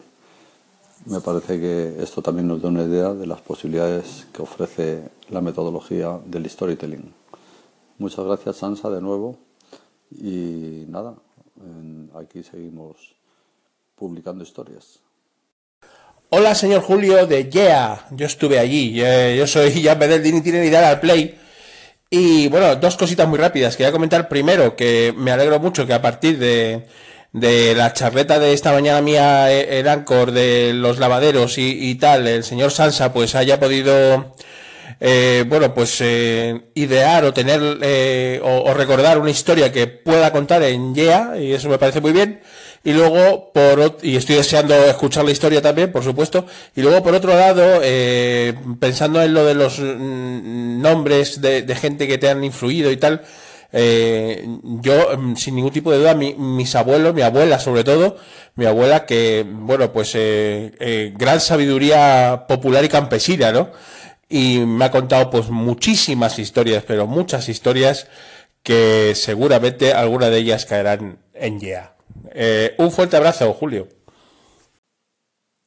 Me 1.05 1.21
parece 1.21 1.61
que 1.61 2.03
esto 2.03 2.23
también 2.23 2.49
nos 2.49 2.63
da 2.63 2.69
una 2.69 2.83
idea 2.83 3.13
de 3.13 3.27
las 3.27 3.41
posibilidades 3.41 4.27
que 4.33 4.43
ofrece 4.43 5.03
la 5.31 5.41
metodología 5.41 6.19
del 6.25 6.49
storytelling. 6.49 7.13
Muchas 7.99 8.25
gracias 8.25 8.57
Sansa 8.57 8.91
de 8.91 9.01
nuevo 9.01 9.39
y 10.11 10.85
nada, 10.89 11.15
aquí 12.15 12.43
seguimos 12.43 13.15
publicando 13.95 14.43
historias. 14.43 14.99
Hola 16.29 16.55
señor 16.55 16.83
Julio 16.83 17.27
de 17.27 17.49
Yeah, 17.49 18.09
yo 18.11 18.27
estuve 18.27 18.59
allí, 18.59 18.93
yo 18.93 19.47
soy 19.47 19.71
Jan 19.83 19.99
Bedel 19.99 20.23
de 20.23 20.41
Tiene 20.41 20.67
Ideal 20.67 20.85
al 20.85 21.01
Play 21.01 21.39
y 22.17 22.49
bueno, 22.49 22.77
dos 22.77 22.97
cositas 22.97 23.29
muy 23.29 23.39
rápidas. 23.39 23.77
Quería 23.77 23.93
comentar 23.93 24.29
primero 24.29 24.77
que 24.77 25.15
me 25.17 25.33
alegro 25.33 25.59
mucho 25.59 25.87
que 25.87 25.95
a 25.95 26.03
partir 26.03 26.39
de 26.39 26.87
de 27.37 27.75
la 27.75 27.93
charleta 27.93 28.39
de 28.39 28.55
esta 28.55 28.73
mañana 28.73 29.03
mía, 29.03 29.53
eh, 29.53 29.81
el 29.81 29.89
Ancor, 29.89 30.33
de 30.33 30.73
los 30.73 30.99
lavaderos 30.99 31.59
y, 31.59 31.95
tal, 31.97 32.27
el 32.27 32.45
señor 32.45 32.71
Sansa, 32.71 33.13
pues 33.13 33.35
haya 33.35 33.61
podido, 33.61 34.35
eh, 35.01 35.45
bueno, 35.47 35.75
pues 35.75 36.01
eh, 36.01 36.63
idear 36.75 37.25
o 37.27 37.35
tener 37.35 38.41
o, 38.43 38.73
recordar 38.73 39.19
una 39.19 39.31
historia 39.31 39.71
que 39.71 39.87
pueda 39.87 40.33
contar 40.33 40.63
en 40.63 40.95
YEA, 40.95 41.35
y 41.39 41.53
eso 41.53 41.69
me 41.69 41.77
parece 41.77 42.01
muy 42.01 42.13
bien. 42.13 42.41
Y 42.87 42.93
luego, 42.93 43.51
por 43.53 43.99
y 44.03 44.17
estoy 44.17 44.37
deseando 44.37 44.75
escuchar 44.75 45.25
la 45.25 45.33
historia 45.33 45.61
también, 45.61 45.93
por 45.93 46.03
supuesto. 46.03 46.47
Y 46.75 46.83
luego, 46.83 47.03
por 47.03 47.15
otro 47.15 47.35
lado, 47.35 47.81
pensando 48.81 49.23
en 49.23 49.35
lo 49.35 49.45
de 49.45 49.55
los 49.55 49.79
mm, 49.79 50.81
nombres 50.81 51.41
de 51.41 51.75
gente 51.75 52.07
que 52.07 52.19
te 52.19 52.31
han 52.31 52.43
influido 52.45 52.91
y 52.91 52.97
tal, 52.97 53.23
eh, 53.73 54.43
yo, 54.81 55.17
mm, 55.19 55.37
sin 55.37 55.57
ningún 55.57 55.73
tipo 55.73 55.91
de 55.93 55.99
duda, 55.99 56.15
mis 56.15 56.75
abuelos, 56.75 57.15
mi 57.15 57.23
abuela 57.23 57.59
sobre 57.59 57.85
todo, 57.85 58.17
mi 58.55 58.67
abuela 58.67 59.07
que, 59.07 59.45
bueno, 59.47 59.93
pues 59.93 60.15
eh, 60.15 60.73
eh, 60.81 61.13
gran 61.17 61.41
sabiduría 61.41 62.47
popular 62.49 62.85
y 62.85 62.89
campesina, 62.89 63.53
¿no? 63.53 63.71
Y 64.29 64.61
me 64.61 64.87
ha 64.87 64.91
contado 64.91 65.31
pues 65.31 65.51
muchísimas 65.51 66.39
historias, 66.39 66.85
pero 66.87 67.07
muchas 67.07 67.49
historias 67.49 68.09
que 68.63 69.13
seguramente 69.15 69.93
alguna 69.93 70.31
de 70.31 70.39
ellas 70.39 70.67
caerán 70.67 71.19
en 71.35 71.61
YEA. 71.61 71.96
Un 72.79 72.91
fuerte 72.91 73.17
abrazo, 73.17 73.53
Julio. 73.53 73.89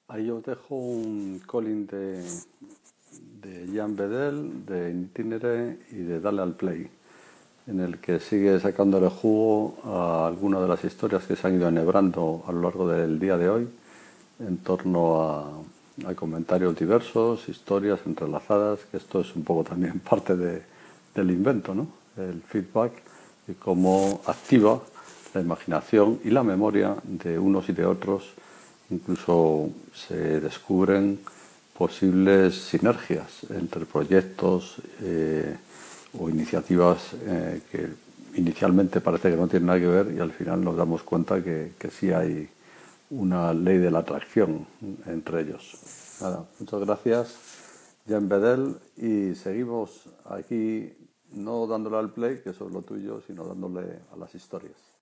Ahí 0.07 0.29
os 0.29 0.43
dejo 0.43 0.75
un 0.75 1.41
calling 1.49 1.85
de, 1.87 2.23
de 3.41 3.77
Jan 3.77 3.95
Bedel, 3.95 4.65
de 4.65 4.91
Itinere 4.91 5.77
y 5.91 5.97
de 5.97 6.19
Dale 6.19 6.41
al 6.41 6.53
Play 6.53 6.89
en 7.69 7.79
el 7.79 7.99
que 7.99 8.19
sigue 8.19 8.59
sacándole 8.59 9.09
jugo 9.09 9.77
a 9.83 10.27
algunas 10.27 10.61
de 10.61 10.67
las 10.67 10.83
historias 10.83 11.23
que 11.25 11.35
se 11.35 11.47
han 11.47 11.55
ido 11.55 11.67
enhebrando 11.67 12.43
a 12.47 12.51
lo 12.51 12.61
largo 12.61 12.87
del 12.87 13.19
día 13.19 13.37
de 13.37 13.49
hoy 13.49 13.69
en 14.39 14.57
torno 14.57 15.21
a, 15.21 15.51
comentarios 16.15 16.77
diversos, 16.79 17.49
historias 17.49 17.99
entrelazadas, 18.05 18.79
que 18.89 18.97
esto 18.97 19.19
es 19.19 19.35
un 19.35 19.43
poco 19.43 19.65
también 19.65 19.99
parte 20.09 20.35
del 20.35 21.29
invento, 21.29 21.75
¿no? 21.75 21.87
el 22.17 22.41
feedback 22.41 22.93
y 23.47 23.53
cómo 23.53 24.21
activa 24.25 24.81
la 25.33 25.41
imaginación 25.41 26.19
y 26.23 26.29
la 26.29 26.43
memoria 26.43 26.95
de 27.03 27.37
unos 27.39 27.69
y 27.69 27.73
de 27.73 27.85
otros. 27.85 28.33
Incluso 28.89 29.69
se 29.93 30.39
descubren 30.39 31.19
posibles 31.77 32.55
sinergias 32.55 33.45
entre 33.49 33.85
proyectos. 33.85 34.81
Eh, 35.01 35.55
o 36.17 36.29
iniciativas 36.29 37.13
eh, 37.21 37.61
que 37.71 37.89
inicialmente 38.35 39.01
parece 39.01 39.29
que 39.31 39.37
no 39.37 39.47
tienen 39.47 39.67
nada 39.67 39.79
que 39.79 39.87
ver 39.87 40.13
y 40.15 40.19
al 40.19 40.31
final 40.31 40.63
nos 40.63 40.75
damos 40.75 41.03
cuenta 41.03 41.43
que, 41.43 41.73
que 41.77 41.89
sí 41.89 42.11
hay 42.11 42.49
una 43.11 43.53
ley 43.53 43.77
de 43.77 43.91
la 43.91 43.99
atracción 43.99 44.65
entre 45.05 45.41
ellos. 45.41 46.17
Nada, 46.21 46.45
muchas 46.59 46.79
gracias, 46.81 47.35
Jan 48.07 48.27
Bedel, 48.27 48.75
y 48.97 49.35
seguimos 49.35 50.03
aquí 50.25 50.93
no 51.31 51.67
dándole 51.67 51.97
al 51.97 52.11
play, 52.11 52.41
que 52.43 52.51
eso 52.51 52.67
es 52.67 52.73
lo 52.73 52.81
tuyo, 52.81 53.21
sino 53.25 53.45
dándole 53.45 53.99
a 54.11 54.17
las 54.17 54.33
historias. 54.35 54.88